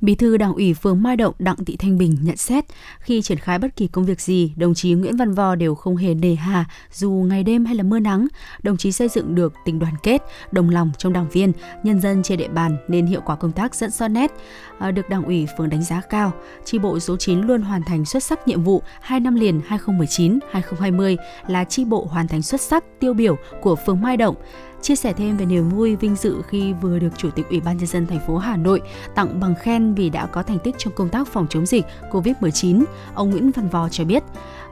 [0.00, 2.64] Bí thư Đảng ủy phường Mai Động Đặng Thị Thanh Bình nhận xét,
[3.00, 5.96] khi triển khai bất kỳ công việc gì, đồng chí Nguyễn Văn Vò đều không
[5.96, 8.26] hề nề hà, dù ngày đêm hay là mưa nắng.
[8.62, 10.22] Đồng chí xây dựng được tình đoàn kết,
[10.52, 13.74] đồng lòng trong đảng viên, nhân dân trên địa bàn nên hiệu quả công tác
[13.74, 14.32] rất rõ nét,
[14.78, 16.32] à, được Đảng ủy phường đánh giá cao.
[16.64, 21.16] Chi bộ số 9 luôn hoàn thành xuất sắc nhiệm vụ 2 năm liền 2019-2020
[21.46, 24.34] là chi bộ hoàn thành xuất sắc tiêu biểu của phường Mai Động
[24.82, 27.76] chia sẻ thêm về niềm vui vinh dự khi vừa được Chủ tịch Ủy ban
[27.76, 28.80] nhân dân thành phố Hà Nội
[29.14, 32.84] tặng bằng khen vì đã có thành tích trong công tác phòng chống dịch COVID-19,
[33.14, 34.22] ông Nguyễn Văn Vò cho biết,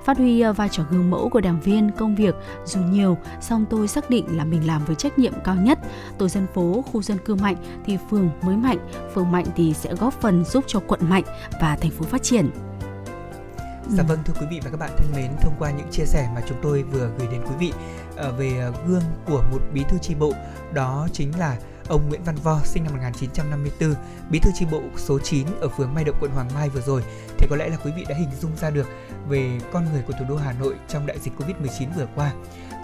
[0.05, 2.35] phát huy ờ, vai trò gương mẫu của đảng viên công việc
[2.65, 5.79] dù nhiều song tôi xác định là mình làm với trách nhiệm cao nhất.
[6.19, 8.79] Tổ dân phố khu dân cư mạnh thì phường mới mạnh
[9.15, 11.25] phường mạnh thì sẽ góp phần giúp cho quận mạnh
[11.61, 12.51] và thành phố phát triển.
[13.89, 16.29] Dạ vâng thưa quý vị và các bạn thân mến, thông qua những chia sẻ
[16.35, 17.73] mà chúng tôi vừa gửi đến quý vị
[18.17, 20.33] Ờ, về ờ, gương của một bí thư tri bộ,
[20.73, 21.57] đó chính là
[21.89, 23.95] ông Nguyễn Văn Vo sinh năm 1954,
[24.31, 27.03] bí thư tri bộ số 9 ở phường Mai Động quận Hoàng Mai vừa rồi
[27.39, 28.87] thì có lẽ là quý vị đã hình dung ra được
[29.29, 32.33] về con người của thủ đô Hà Nội trong đại dịch Covid-19 vừa qua.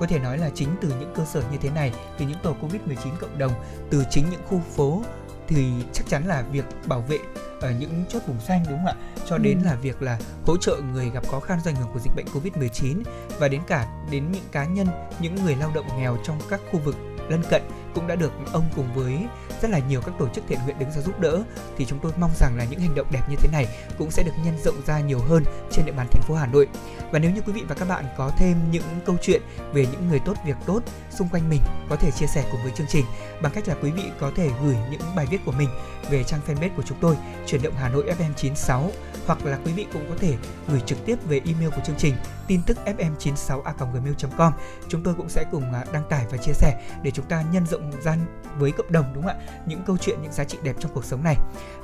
[0.01, 2.57] Có thể nói là chính từ những cơ sở như thế này, từ những tổ
[2.63, 3.53] Covid-19 cộng đồng,
[3.91, 5.03] từ chính những khu phố
[5.51, 7.19] thì chắc chắn là việc bảo vệ
[7.61, 8.95] ở những chốt vùng xanh đúng không ạ?
[9.29, 9.65] Cho đến ừ.
[9.65, 12.27] là việc là hỗ trợ người gặp khó khăn do ảnh hưởng của dịch bệnh
[12.27, 13.03] Covid-19
[13.39, 14.87] và đến cả đến những cá nhân,
[15.21, 16.97] những người lao động nghèo trong các khu vực
[17.29, 17.63] lân cận
[17.95, 19.19] cũng đã được ông cùng với
[19.63, 21.43] rất là nhiều các tổ chức thiện nguyện đứng ra giúp đỡ
[21.77, 23.67] thì chúng tôi mong rằng là những hành động đẹp như thế này
[23.99, 26.69] cũng sẽ được nhân rộng ra nhiều hơn trên địa bàn thành phố Hà Nội.
[27.13, 30.09] Và nếu như quý vị và các bạn có thêm những câu chuyện về những
[30.09, 30.81] người tốt việc tốt
[31.11, 33.05] xung quanh mình, có thể chia sẻ cùng với chương trình
[33.43, 35.69] bằng cách là quý vị có thể gửi những bài viết của mình
[36.11, 37.17] về trang fanpage của chúng tôi,
[37.47, 38.91] chuyển động Hà Nội FM 96
[39.27, 40.37] hoặc là quý vị cũng có thể
[40.69, 42.15] gửi trực tiếp về email của chương trình,
[42.47, 44.53] tin tức fm96a.gmail.com.
[44.89, 47.67] Chúng tôi cũng sẽ cùng à, đăng tải và chia sẻ để chúng ta nhân
[47.67, 48.17] rộng ra
[48.59, 49.63] với cộng đồng đúng không ạ?
[49.67, 51.37] Những câu chuyện, những giá trị đẹp trong cuộc sống này.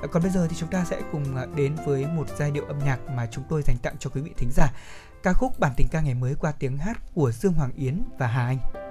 [0.03, 2.65] À, còn bây giờ thì chúng ta sẽ cùng à, đến với một giai điệu
[2.65, 4.69] âm nhạc mà chúng tôi dành tặng cho quý vị thính giả.
[5.23, 8.27] Ca khúc bản tình ca ngày mới qua tiếng hát của Dương Hoàng Yến và
[8.27, 8.86] Hà Anh.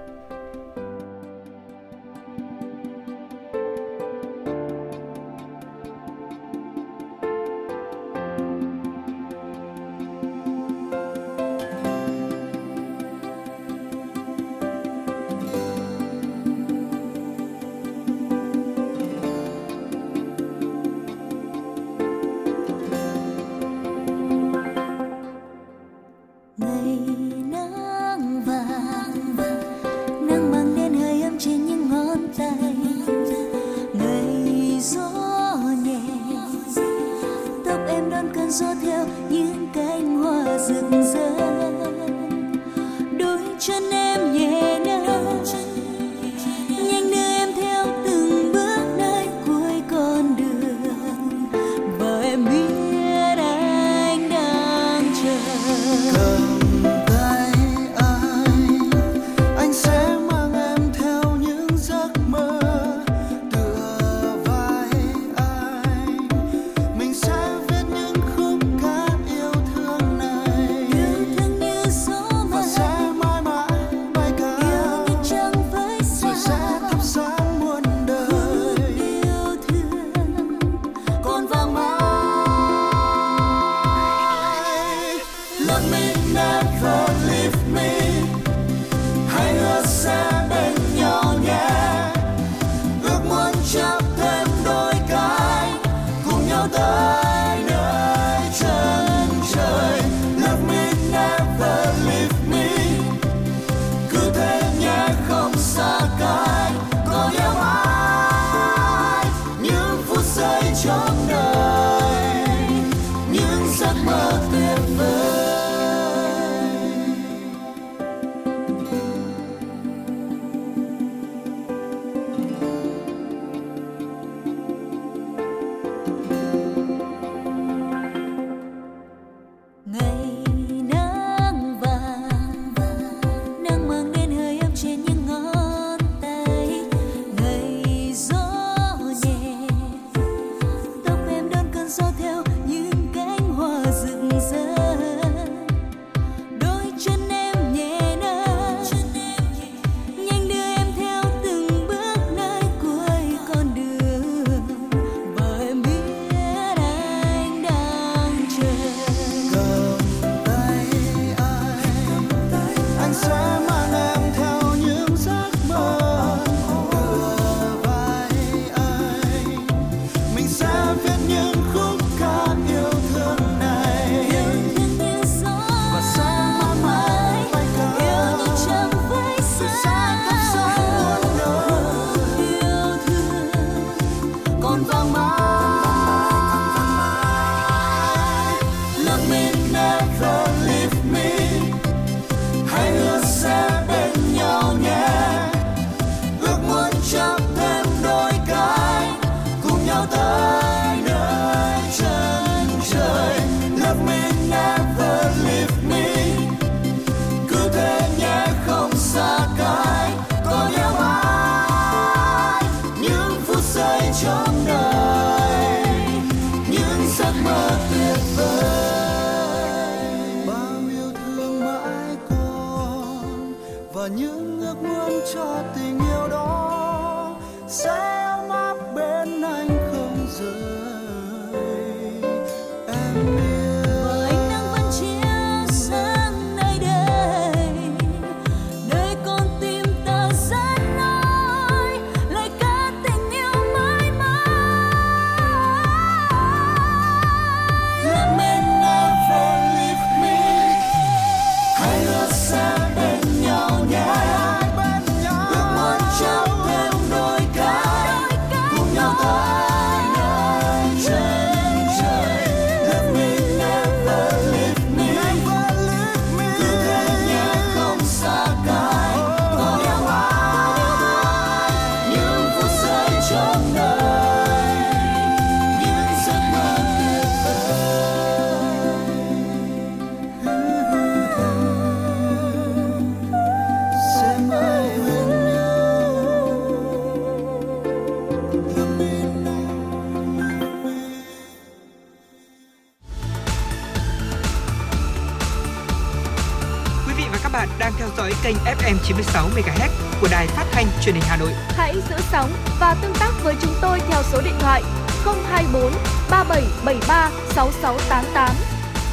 [297.56, 299.88] Bạn đang theo dõi kênh FM 96 MHz
[300.20, 301.50] của đài phát thanh truyền hình Hà Nội.
[301.68, 302.50] Hãy giữ sóng
[302.80, 304.82] và tương tác với chúng tôi theo số điện thoại
[305.24, 305.92] 024
[306.30, 308.50] 3773 6688.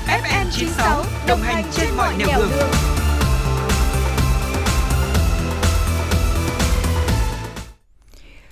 [0.07, 2.69] FM 96 đồng hành trên mọi nẻo đường.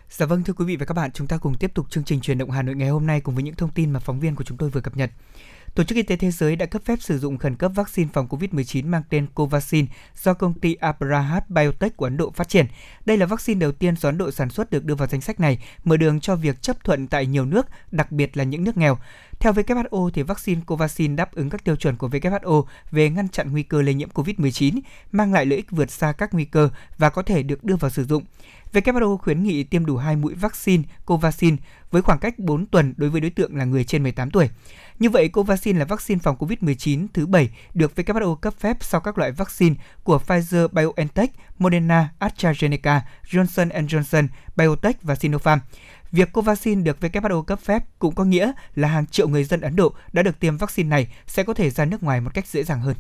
[0.10, 2.22] Dạ vâng thưa quý vị và các bạn, chúng ta cùng tiếp tục chương trình
[2.22, 4.36] truyền động Hà Nội ngày hôm nay cùng với những thông tin mà phóng viên
[4.36, 5.12] của chúng tôi vừa cập nhật.
[5.76, 8.28] Tổ chức Y tế Thế giới đã cấp phép sử dụng khẩn cấp vaccine phòng
[8.28, 9.86] COVID-19 mang tên Covaxin
[10.24, 12.66] do công ty Abrahat Biotech của Ấn Độ phát triển.
[13.06, 15.40] Đây là vaccine đầu tiên do Ấn Độ sản xuất được đưa vào danh sách
[15.40, 18.78] này, mở đường cho việc chấp thuận tại nhiều nước, đặc biệt là những nước
[18.78, 18.98] nghèo.
[19.40, 23.52] Theo WHO, thì vaccine Covaxin đáp ứng các tiêu chuẩn của WHO về ngăn chặn
[23.52, 24.80] nguy cơ lây nhiễm COVID-19,
[25.12, 27.92] mang lại lợi ích vượt xa các nguy cơ và có thể được đưa vào
[27.92, 28.24] sử dụng.
[28.74, 31.58] WHO khuyến nghị tiêm đủ 2 mũi vaccine Covaxin
[31.92, 34.50] với khoảng cách 4 tuần đối với đối tượng là người trên 18 tuổi.
[35.02, 39.18] Như vậy, Covaxin là vaccine phòng COVID-19 thứ 7 được WHO cấp phép sau các
[39.18, 43.00] loại vaccine của Pfizer, BioNTech, Moderna, AstraZeneca,
[43.32, 45.60] Johnson Johnson, Biotech và Sinopharm.
[46.12, 49.76] Việc Covaxin được WHO cấp phép cũng có nghĩa là hàng triệu người dân Ấn
[49.76, 52.64] Độ đã được tiêm vaccine này sẽ có thể ra nước ngoài một cách dễ
[52.64, 52.96] dàng hơn.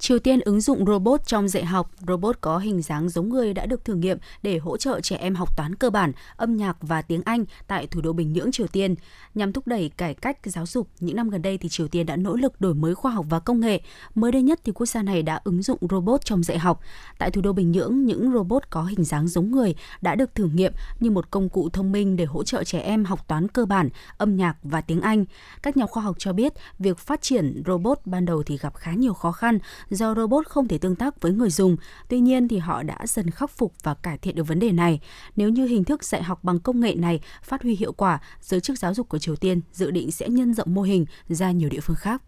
[0.00, 1.90] Triều Tiên ứng dụng robot trong dạy học.
[2.08, 5.34] Robot có hình dáng giống người đã được thử nghiệm để hỗ trợ trẻ em
[5.34, 8.66] học toán cơ bản, âm nhạc và tiếng Anh tại thủ đô Bình Nhưỡng, Triều
[8.66, 8.94] Tiên.
[9.34, 12.16] Nhằm thúc đẩy cải cách giáo dục, những năm gần đây thì Triều Tiên đã
[12.16, 13.80] nỗ lực đổi mới khoa học và công nghệ.
[14.14, 16.80] Mới đây nhất thì quốc gia này đã ứng dụng robot trong dạy học.
[17.18, 20.46] Tại thủ đô Bình Nhưỡng, những robot có hình dáng giống người đã được thử
[20.54, 23.66] nghiệm như một công cụ thông minh để hỗ trợ trẻ em học toán cơ
[23.66, 23.88] bản,
[24.18, 25.24] âm nhạc và tiếng Anh.
[25.62, 28.92] Các nhà khoa học cho biết, việc phát triển robot ban đầu thì gặp khá
[28.92, 29.58] nhiều khó khăn
[29.90, 31.76] do robot không thể tương tác với người dùng.
[32.08, 35.00] Tuy nhiên thì họ đã dần khắc phục và cải thiện được vấn đề này.
[35.36, 38.60] Nếu như hình thức dạy học bằng công nghệ này phát huy hiệu quả, giới
[38.60, 41.68] chức giáo dục của Triều Tiên dự định sẽ nhân rộng mô hình ra nhiều
[41.68, 42.22] địa phương khác.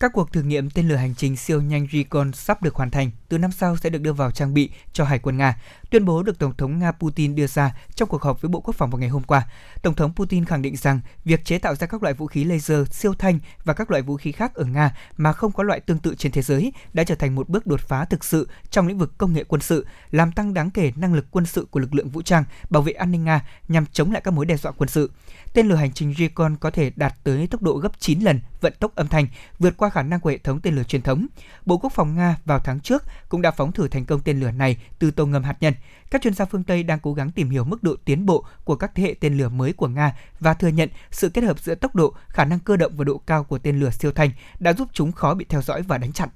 [0.00, 3.10] Các cuộc thử nghiệm tên lửa hành trình siêu nhanh Recon sắp được hoàn thành,
[3.28, 5.56] từ năm sau sẽ được đưa vào trang bị cho Hải quân Nga.
[5.90, 8.76] Tuyên bố được Tổng thống Nga Putin đưa ra trong cuộc họp với Bộ Quốc
[8.76, 9.48] phòng vào ngày hôm qua.
[9.82, 12.88] Tổng thống Putin khẳng định rằng việc chế tạo ra các loại vũ khí laser,
[12.90, 15.98] siêu thanh và các loại vũ khí khác ở Nga mà không có loại tương
[15.98, 18.98] tự trên thế giới đã trở thành một bước đột phá thực sự trong lĩnh
[18.98, 21.94] vực công nghệ quân sự, làm tăng đáng kể năng lực quân sự của lực
[21.94, 24.72] lượng vũ trang bảo vệ an ninh Nga nhằm chống lại các mối đe dọa
[24.72, 25.10] quân sự.
[25.54, 28.72] Tên lửa hành trình Recon có thể đạt tới tốc độ gấp 9 lần vận
[28.78, 29.26] tốc âm thanh,
[29.58, 31.26] vượt qua khả năng của hệ thống tên lửa truyền thống.
[31.66, 34.50] Bộ Quốc phòng Nga vào tháng trước cũng đã phóng thử thành công tên lửa
[34.50, 35.74] này từ tàu ngầm hạt nhân.
[36.10, 38.76] Các chuyên gia phương Tây đang cố gắng tìm hiểu mức độ tiến bộ của
[38.76, 41.74] các thế hệ tên lửa mới của Nga và thừa nhận sự kết hợp giữa
[41.74, 44.72] tốc độ, khả năng cơ động và độ cao của tên lửa siêu thanh đã
[44.72, 46.28] giúp chúng khó bị theo dõi và đánh chặn.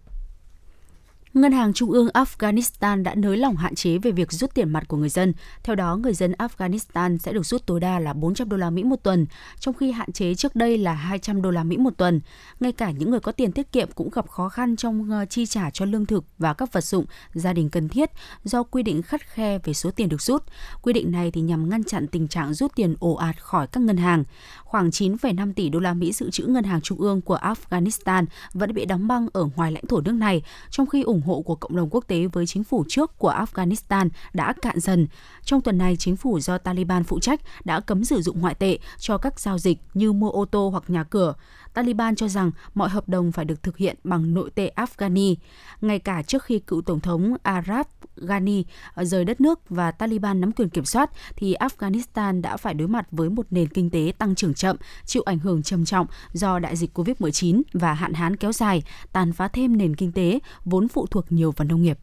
[1.35, 4.89] Ngân hàng Trung ương Afghanistan đã nới lỏng hạn chế về việc rút tiền mặt
[4.89, 5.33] của người dân.
[5.63, 8.85] Theo đó, người dân Afghanistan sẽ được rút tối đa là 400 đô la Mỹ
[8.85, 9.27] một tuần,
[9.61, 12.21] trong khi hạn chế trước đây là 200 đô la Mỹ một tuần.
[12.61, 15.47] Ngay cả những người có tiền tiết kiệm cũng gặp khó khăn trong ờ, chi
[15.47, 17.05] trả cho lương thực và các vật dụng
[17.35, 18.11] gia đình cần thiết
[18.45, 20.43] do quy định khắt khe về số tiền được rút.
[20.83, 23.83] Quy định này thì nhằm ngăn chặn tình trạng rút tiền ồ ạt khỏi các
[23.83, 24.25] ngân hàng.
[24.65, 28.25] Khoảng 9,5 tỷ đô la Mỹ dự trữ ngân hàng trung ương của Afghanistan
[28.55, 31.55] vẫn bị đóng băng ở ngoài lãnh thổ nước này, trong khi ủng hộ của
[31.55, 35.07] cộng đồng quốc tế với chính phủ trước của Afghanistan đã cạn dần.
[35.45, 38.79] Trong tuần này, chính phủ do Taliban phụ trách đã cấm sử dụng ngoại tệ
[38.99, 41.35] cho các giao dịch như mua ô tô hoặc nhà cửa.
[41.75, 45.35] Taliban cho rằng mọi hợp đồng phải được thực hiện bằng nội tệ Afghani.
[45.81, 48.65] Ngay cả trước khi cựu Tổng thống Arab Ghani
[48.97, 53.07] rời đất nước và Taliban nắm quyền kiểm soát, thì Afghanistan đã phải đối mặt
[53.11, 56.77] với một nền kinh tế tăng trưởng chậm, chịu ảnh hưởng trầm trọng do đại
[56.77, 61.07] dịch COVID-19 và hạn hán kéo dài, tàn phá thêm nền kinh tế vốn phụ
[61.07, 61.99] thuộc nhiều vào nông nghiệp.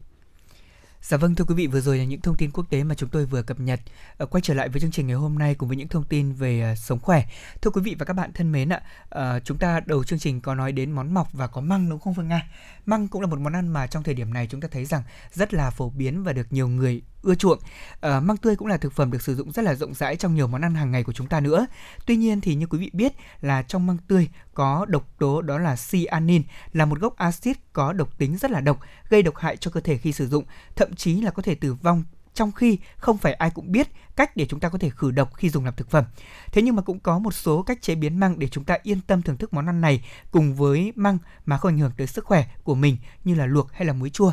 [1.02, 3.08] Dạ vâng thưa quý vị, vừa rồi là những thông tin quốc tế mà chúng
[3.08, 3.80] tôi vừa cập nhật.
[4.16, 6.32] Ờ, quay trở lại với chương trình ngày hôm nay cùng với những thông tin
[6.32, 7.24] về ờ, sống khỏe.
[7.62, 10.40] Thưa quý vị và các bạn thân mến ạ, ờ, chúng ta đầu chương trình
[10.40, 12.48] có nói đến món mọc và có măng đúng không Phương Nga?
[12.86, 15.02] Măng cũng là một món ăn mà trong thời điểm này chúng ta thấy rằng
[15.32, 17.58] rất là phổ biến và được nhiều người ưa chuộng.
[18.00, 20.34] À, măng tươi cũng là thực phẩm được sử dụng rất là rộng rãi trong
[20.34, 21.66] nhiều món ăn hàng ngày của chúng ta nữa.
[22.06, 25.58] Tuy nhiên thì như quý vị biết là trong măng tươi có độc tố đó
[25.58, 26.42] là cyanin
[26.72, 29.80] là một gốc axit có độc tính rất là độc, gây độc hại cho cơ
[29.80, 30.44] thể khi sử dụng,
[30.76, 32.04] thậm chí là có thể tử vong
[32.38, 35.34] trong khi không phải ai cũng biết cách để chúng ta có thể khử độc
[35.34, 36.04] khi dùng làm thực phẩm.
[36.52, 39.00] Thế nhưng mà cũng có một số cách chế biến măng để chúng ta yên
[39.00, 42.24] tâm thưởng thức món ăn này cùng với măng mà không ảnh hưởng tới sức
[42.24, 44.32] khỏe của mình như là luộc hay là muối chua.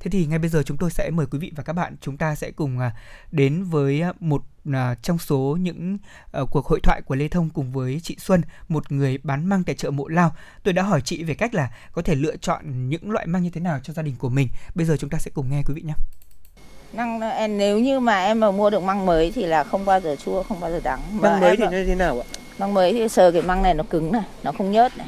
[0.00, 2.16] Thế thì ngay bây giờ chúng tôi sẽ mời quý vị và các bạn chúng
[2.16, 2.96] ta sẽ cùng à,
[3.30, 5.98] đến với à, một à, trong số những
[6.40, 9.64] uh, cuộc hội thoại của Lê Thông cùng với chị Xuân, một người bán măng
[9.64, 10.32] tại chợ Mộ Lao.
[10.62, 13.50] Tôi đã hỏi chị về cách là có thể lựa chọn những loại măng như
[13.50, 14.48] thế nào cho gia đình của mình.
[14.74, 15.94] Bây giờ chúng ta sẽ cùng nghe quý vị nhé.
[16.92, 17.20] Măng
[17.58, 20.42] nếu như mà em mà mua được măng mới thì là không bao giờ chua,
[20.42, 21.00] không bao giờ đắng.
[21.12, 22.26] Mà Măng mới thì như thế nào ạ?
[22.58, 25.06] măng mới thì sờ cái măng này nó cứng này, nó không nhớt này.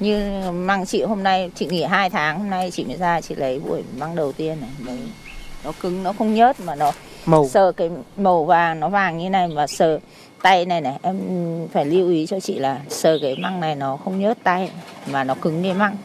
[0.00, 3.34] Như măng chị hôm nay chị nghỉ 2 tháng hôm nay chị mới ra chị
[3.34, 4.98] lấy buổi măng đầu tiên này mới
[5.64, 6.92] nó cứng nó không nhớt mà nó
[7.26, 7.48] Màu.
[7.48, 9.98] Sờ cái màu vàng nó vàng như này mà sờ
[10.42, 11.16] tay này này em
[11.72, 14.70] phải lưu ý cho chị là sờ cái măng này nó không nhớt tay
[15.10, 15.96] mà nó cứng như măng.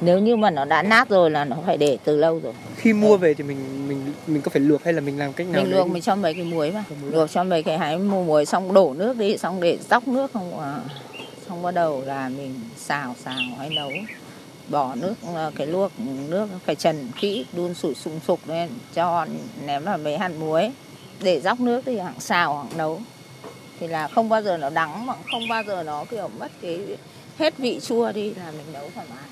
[0.00, 2.52] Nếu như mà nó đã nát rồi là nó phải để từ lâu rồi.
[2.76, 5.46] Khi mua về thì mình mình mình có phải luộc hay là mình làm cách
[5.46, 5.80] nào mình đấy?
[5.80, 7.10] luộc mình cho mấy cái muối mà muối.
[7.10, 10.32] Luộc cho mấy cái hái mua muối xong đổ nước đi xong để dốc nước
[10.32, 10.60] không?
[10.60, 10.76] À,
[11.48, 13.90] xong bắt đầu là mình xào xào hay nấu
[14.68, 15.92] bỏ nước ờ, cái luộc
[16.28, 19.26] nước phải trần kỹ đun sủi sùng sục lên cho
[19.66, 20.70] ném vào mấy hạt muối.
[21.22, 23.00] Để róc nước thì hạng xào hạng nấu.
[23.80, 26.96] Thì là không bao giờ nó đắng mà không bao giờ nó kiểu mất cái
[27.38, 29.24] hết vị chua đi là mình nấu thoải mái.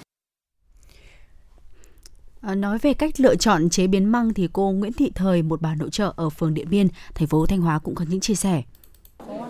[2.41, 5.63] Ờ, nói về cách lựa chọn chế biến măng thì cô Nguyễn Thị Thời, một
[5.63, 8.35] bà nội trợ ở phường Điện Biên, thành phố Thanh Hóa cũng có những chia
[8.35, 8.63] sẻ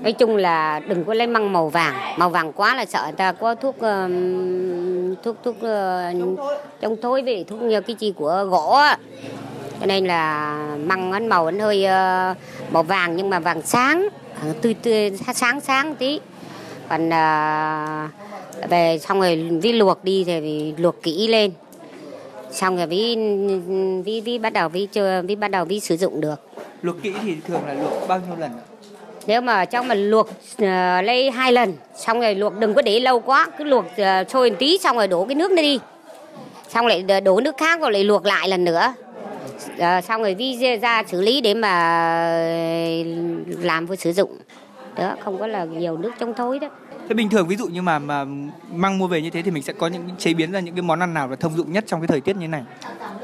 [0.02, 1.94] nói chung là đừng có lấy măng màu vàng.
[2.18, 6.38] Màu vàng quá là sợ người ta có thuốc ừm, thuốc thuốc ờ, uh,
[6.80, 8.78] trong thối với thuốc nhiều cái chi của gỗ
[9.80, 12.36] cho nên là măng ăn màu ấn hơi uh,
[12.72, 14.08] màu vàng nhưng mà vàng sáng.
[14.42, 16.20] Ờ, tươi tươi sáng sáng tí.
[16.88, 21.52] Còn uh, về xong rồi vi luộc đi thì vi luộc kỹ lên.
[22.50, 23.16] Xong rồi vi
[24.04, 26.40] vi vi bắt đầu vi chơi vi bắt đầu vi sử dụng được.
[26.82, 28.71] Luộc kỹ thì thường là luộc bao nhiêu lần ạ?
[29.26, 33.00] Nếu mà trong mà luộc ờ, lấy hai lần xong rồi luộc đừng có để
[33.00, 35.80] lâu quá cứ luộc ờ, sôi một tí xong rồi đổ cái nước này đi.
[36.68, 38.94] Xong lại đổ nước khác rồi lại luộc lại lần nữa.
[39.78, 41.72] Ờ, xong rồi vi ra- xử lý để mà
[43.60, 44.38] làm với sử dụng.
[44.96, 46.68] Đó không có là nhiều nước trong thối đó.
[47.08, 48.24] Thế bình thường ví dụ như mà mà
[48.72, 50.82] măng mua về như thế thì mình sẽ có những chế biến ra những cái
[50.82, 52.62] món ăn nào là thông dụng nhất trong cái thời tiết như này?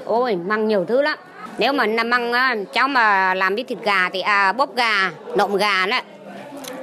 [0.05, 1.19] ôi măng nhiều thứ lắm
[1.59, 2.33] nếu mà làm măng
[2.73, 6.01] cháu mà làm với thịt gà thì à bóp gà nộm gà đó.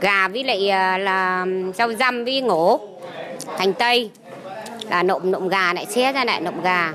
[0.01, 1.45] Gà với lại à, là
[1.75, 2.79] rau răm với ngổ
[3.57, 4.09] hành tây.
[4.89, 6.93] Là nộm nộm gà lại xé ra lại nộm gà.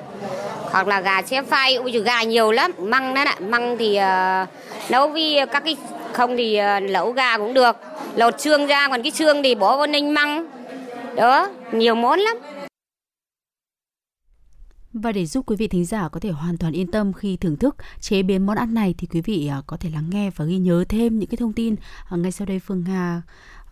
[0.71, 2.73] Hoặc là gà xé phay ôi gà nhiều lắm.
[2.79, 4.47] Măng đó lại măng thì ờ,
[4.89, 5.77] nấu với các cái
[6.13, 7.77] không thì ờ, lẩu gà cũng được.
[8.17, 10.47] Lột xương ra còn cái xương thì bỏ vào ninh măng.
[11.15, 12.37] Đó nhiều món lắm.
[14.93, 17.57] Và để giúp quý vị thính giả có thể hoàn toàn yên tâm khi thưởng
[17.57, 20.45] thức chế biến món ăn này thì quý vị à, có thể lắng nghe và
[20.45, 21.77] ghi nhớ thêm những cái thông tin
[22.09, 23.23] à, ngay sau đây Phương Nga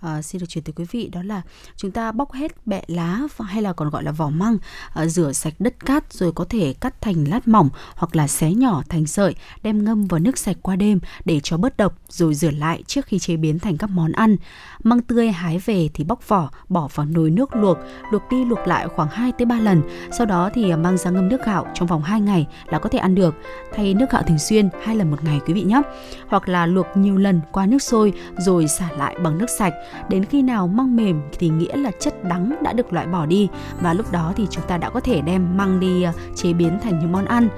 [0.00, 1.42] à, xin được chuyển tới quý vị đó là
[1.76, 4.58] chúng ta bóc hết bẹ lá hay là còn gọi là vỏ măng
[4.94, 8.52] à, rửa sạch đất cát rồi có thể cắt thành lát mỏng hoặc là xé
[8.52, 12.34] nhỏ thành sợi đem ngâm vào nước sạch qua đêm để cho bớt độc rồi
[12.34, 14.36] rửa lại trước khi chế biến thành các món ăn
[14.84, 17.78] măng tươi hái về thì bóc vỏ bỏ vào nồi nước luộc.
[18.12, 19.82] Luộc đi luộc lại khoảng 2 tới 3 lần.
[20.10, 22.98] Sau đó thì mang ra ngâm nước gạo trong vòng 2 ngày là có thể
[22.98, 23.34] ăn được.
[23.74, 25.82] Thay nước gạo thường xuyên hai lần một ngày quý vị nhé.
[26.28, 29.74] Hoặc là luộc nhiều lần qua nước sôi rồi xả lại bằng nước sạch.
[30.08, 33.48] Đến khi nào măng mềm thì nghĩa là chất đắng đã được loại bỏ đi.
[33.80, 36.78] Và lúc đó thì chúng ta đã có thể đem măng đi ờ, chế biến
[36.82, 37.48] thành những món ăn.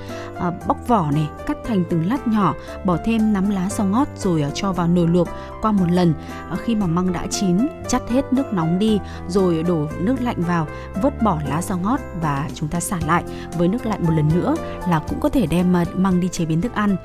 [0.40, 2.54] À, bóc vỏ này cắt thành từng lát nhỏ
[2.84, 5.28] bỏ thêm nắm lá rau ngót rồi ờ, cho vào nồi luộc
[5.62, 6.14] qua một lần.
[6.50, 7.58] À, khi mà măng đã chín,
[7.88, 8.98] chắt hết nước nóng đi,
[9.28, 10.66] rồi đổ nước lạnh vào,
[11.02, 13.24] vớt bỏ lá rau ngót và chúng ta xả lại
[13.58, 14.56] với nước lạnh một lần nữa
[14.88, 16.96] là cũng có thể đem ờ, măng đi chế biến thức ăn.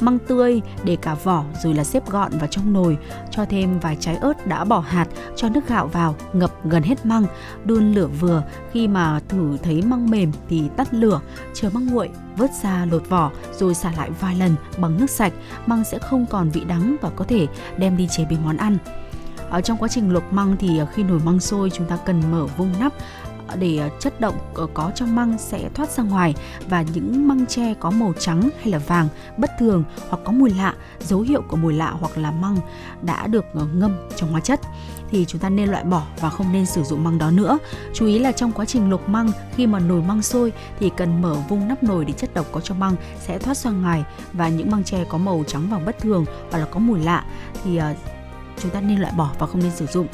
[0.00, 2.98] Măng tươi, để cả vỏ rồi là xếp gọn vào trong nồi,
[3.30, 7.06] cho thêm vài trái ớt đã bỏ hạt, cho nước gạo vào, ngập gần hết
[7.06, 7.26] măng,
[7.64, 8.42] đun lửa vừa.
[8.72, 11.20] Khi mà thử thấy măng mềm thì tắt lửa,
[11.54, 15.32] chờ măng nguội, vớt ra lột vỏ rồi xả lại vài lần bằng nước sạch.
[15.66, 18.78] Măng sẽ không còn vị đắng và có thể đem đi chế biến món ăn
[19.50, 22.22] ở trong quá trình luộc măng thì ờ, khi nồi măng sôi chúng ta cần
[22.30, 22.92] mở vung nắp
[23.46, 24.34] ờ, để ờ, chất động
[24.74, 26.34] có trong măng sẽ thoát ra ngoài
[26.68, 30.50] và những măng tre có màu trắng hay là vàng, bất thường hoặc có mùi
[30.50, 32.56] lạ, dấu hiệu của mùi lạ hoặc là măng
[33.02, 34.60] đã được ngâm trong hóa chất
[35.10, 37.58] thì chúng ta nên loại bỏ và không nên sử dụng măng đó nữa.
[37.94, 41.22] Chú ý là trong quá trình luộc măng, khi mà nồi măng sôi thì cần
[41.22, 44.48] mở vung nắp nồi để chất độc có trong măng sẽ thoát ra ngoài và
[44.48, 47.24] những măng tre có màu trắng vàng bất thường hoặc là có mùi lạ
[47.64, 47.80] thì
[48.62, 50.06] chúng ta nên loại bỏ và không nên sử dụng.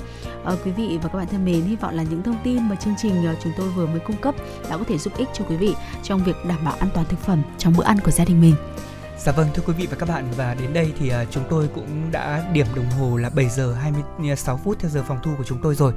[0.44, 2.76] À, quý vị và các bạn thân mến hy vọng là những thông tin mà
[2.76, 4.34] chương trình ờ, chúng tôi vừa mới cung cấp
[4.70, 7.20] đã có thể giúp ích cho quý vị trong việc đảm bảo an toàn thực
[7.20, 8.54] phẩm trong bữa ăn của gia đình mình.
[9.24, 11.68] Dạ vâng thưa quý vị và các bạn và đến đây thì à, chúng tôi
[11.74, 15.44] cũng đã điểm đồng hồ là 7 giờ 26 phút theo giờ phòng thu của
[15.44, 15.92] chúng tôi rồi.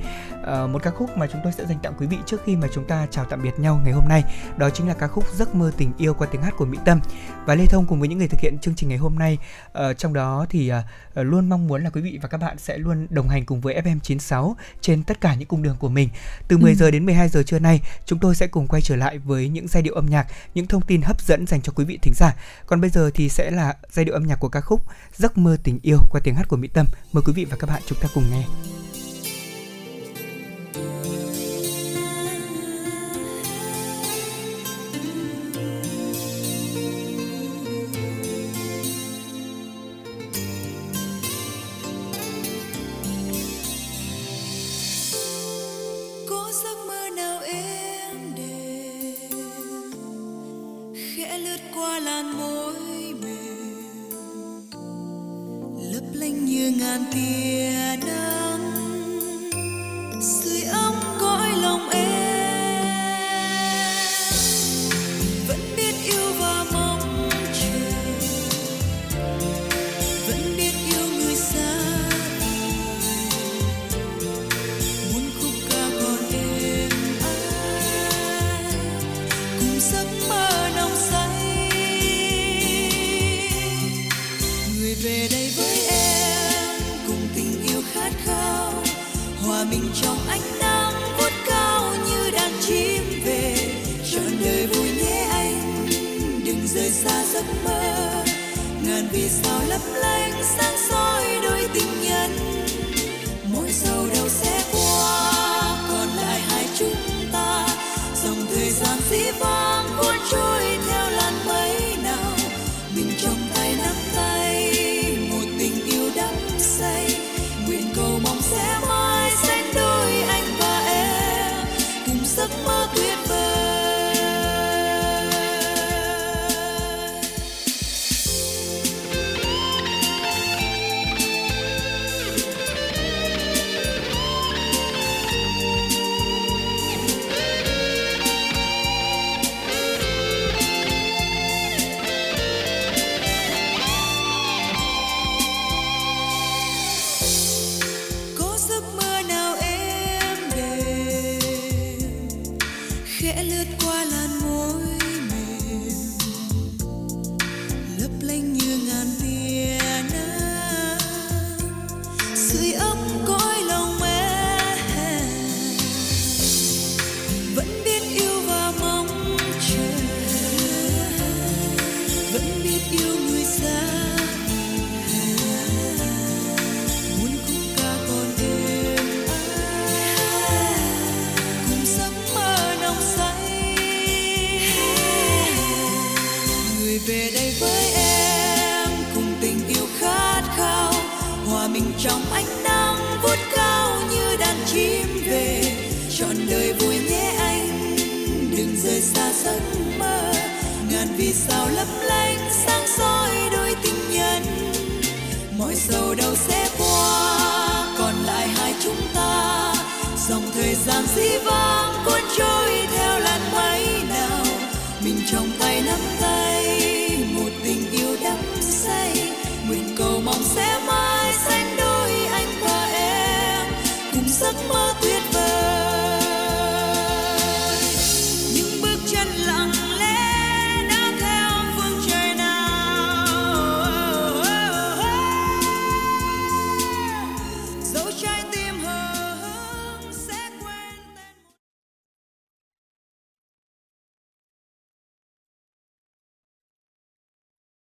[0.45, 2.67] À, một ca khúc mà chúng tôi sẽ dành tặng quý vị trước khi mà
[2.73, 4.23] chúng ta chào tạm biệt nhau ngày hôm nay
[4.57, 6.99] đó chính là ca khúc Giấc mơ tình yêu qua tiếng hát của Mỹ Tâm
[7.45, 9.37] và Lê Thông cùng với những người thực hiện chương trình ngày hôm nay.
[9.73, 12.57] Ờ, trong đó thì à, ờ, luôn mong muốn là quý vị và các bạn
[12.57, 16.09] sẽ luôn đồng hành cùng với FM96 trên tất cả những cung đường của mình.
[16.47, 16.75] Từ 10 Ừ.
[16.75, 19.67] giờ đến 12 giờ trưa nay, chúng tôi sẽ cùng quay trở lại với những
[19.67, 22.35] giai điệu âm nhạc, những thông tin hấp dẫn dành cho quý vị thính giả.
[22.65, 24.81] Còn bây giờ thì sẽ là giai điệu âm nhạc của ca khúc
[25.15, 26.85] Giấc mơ tình yêu qua tiếng hát của Mỹ Tâm.
[27.13, 28.43] Mời quý vị và các bạn chúng ta cùng nghe.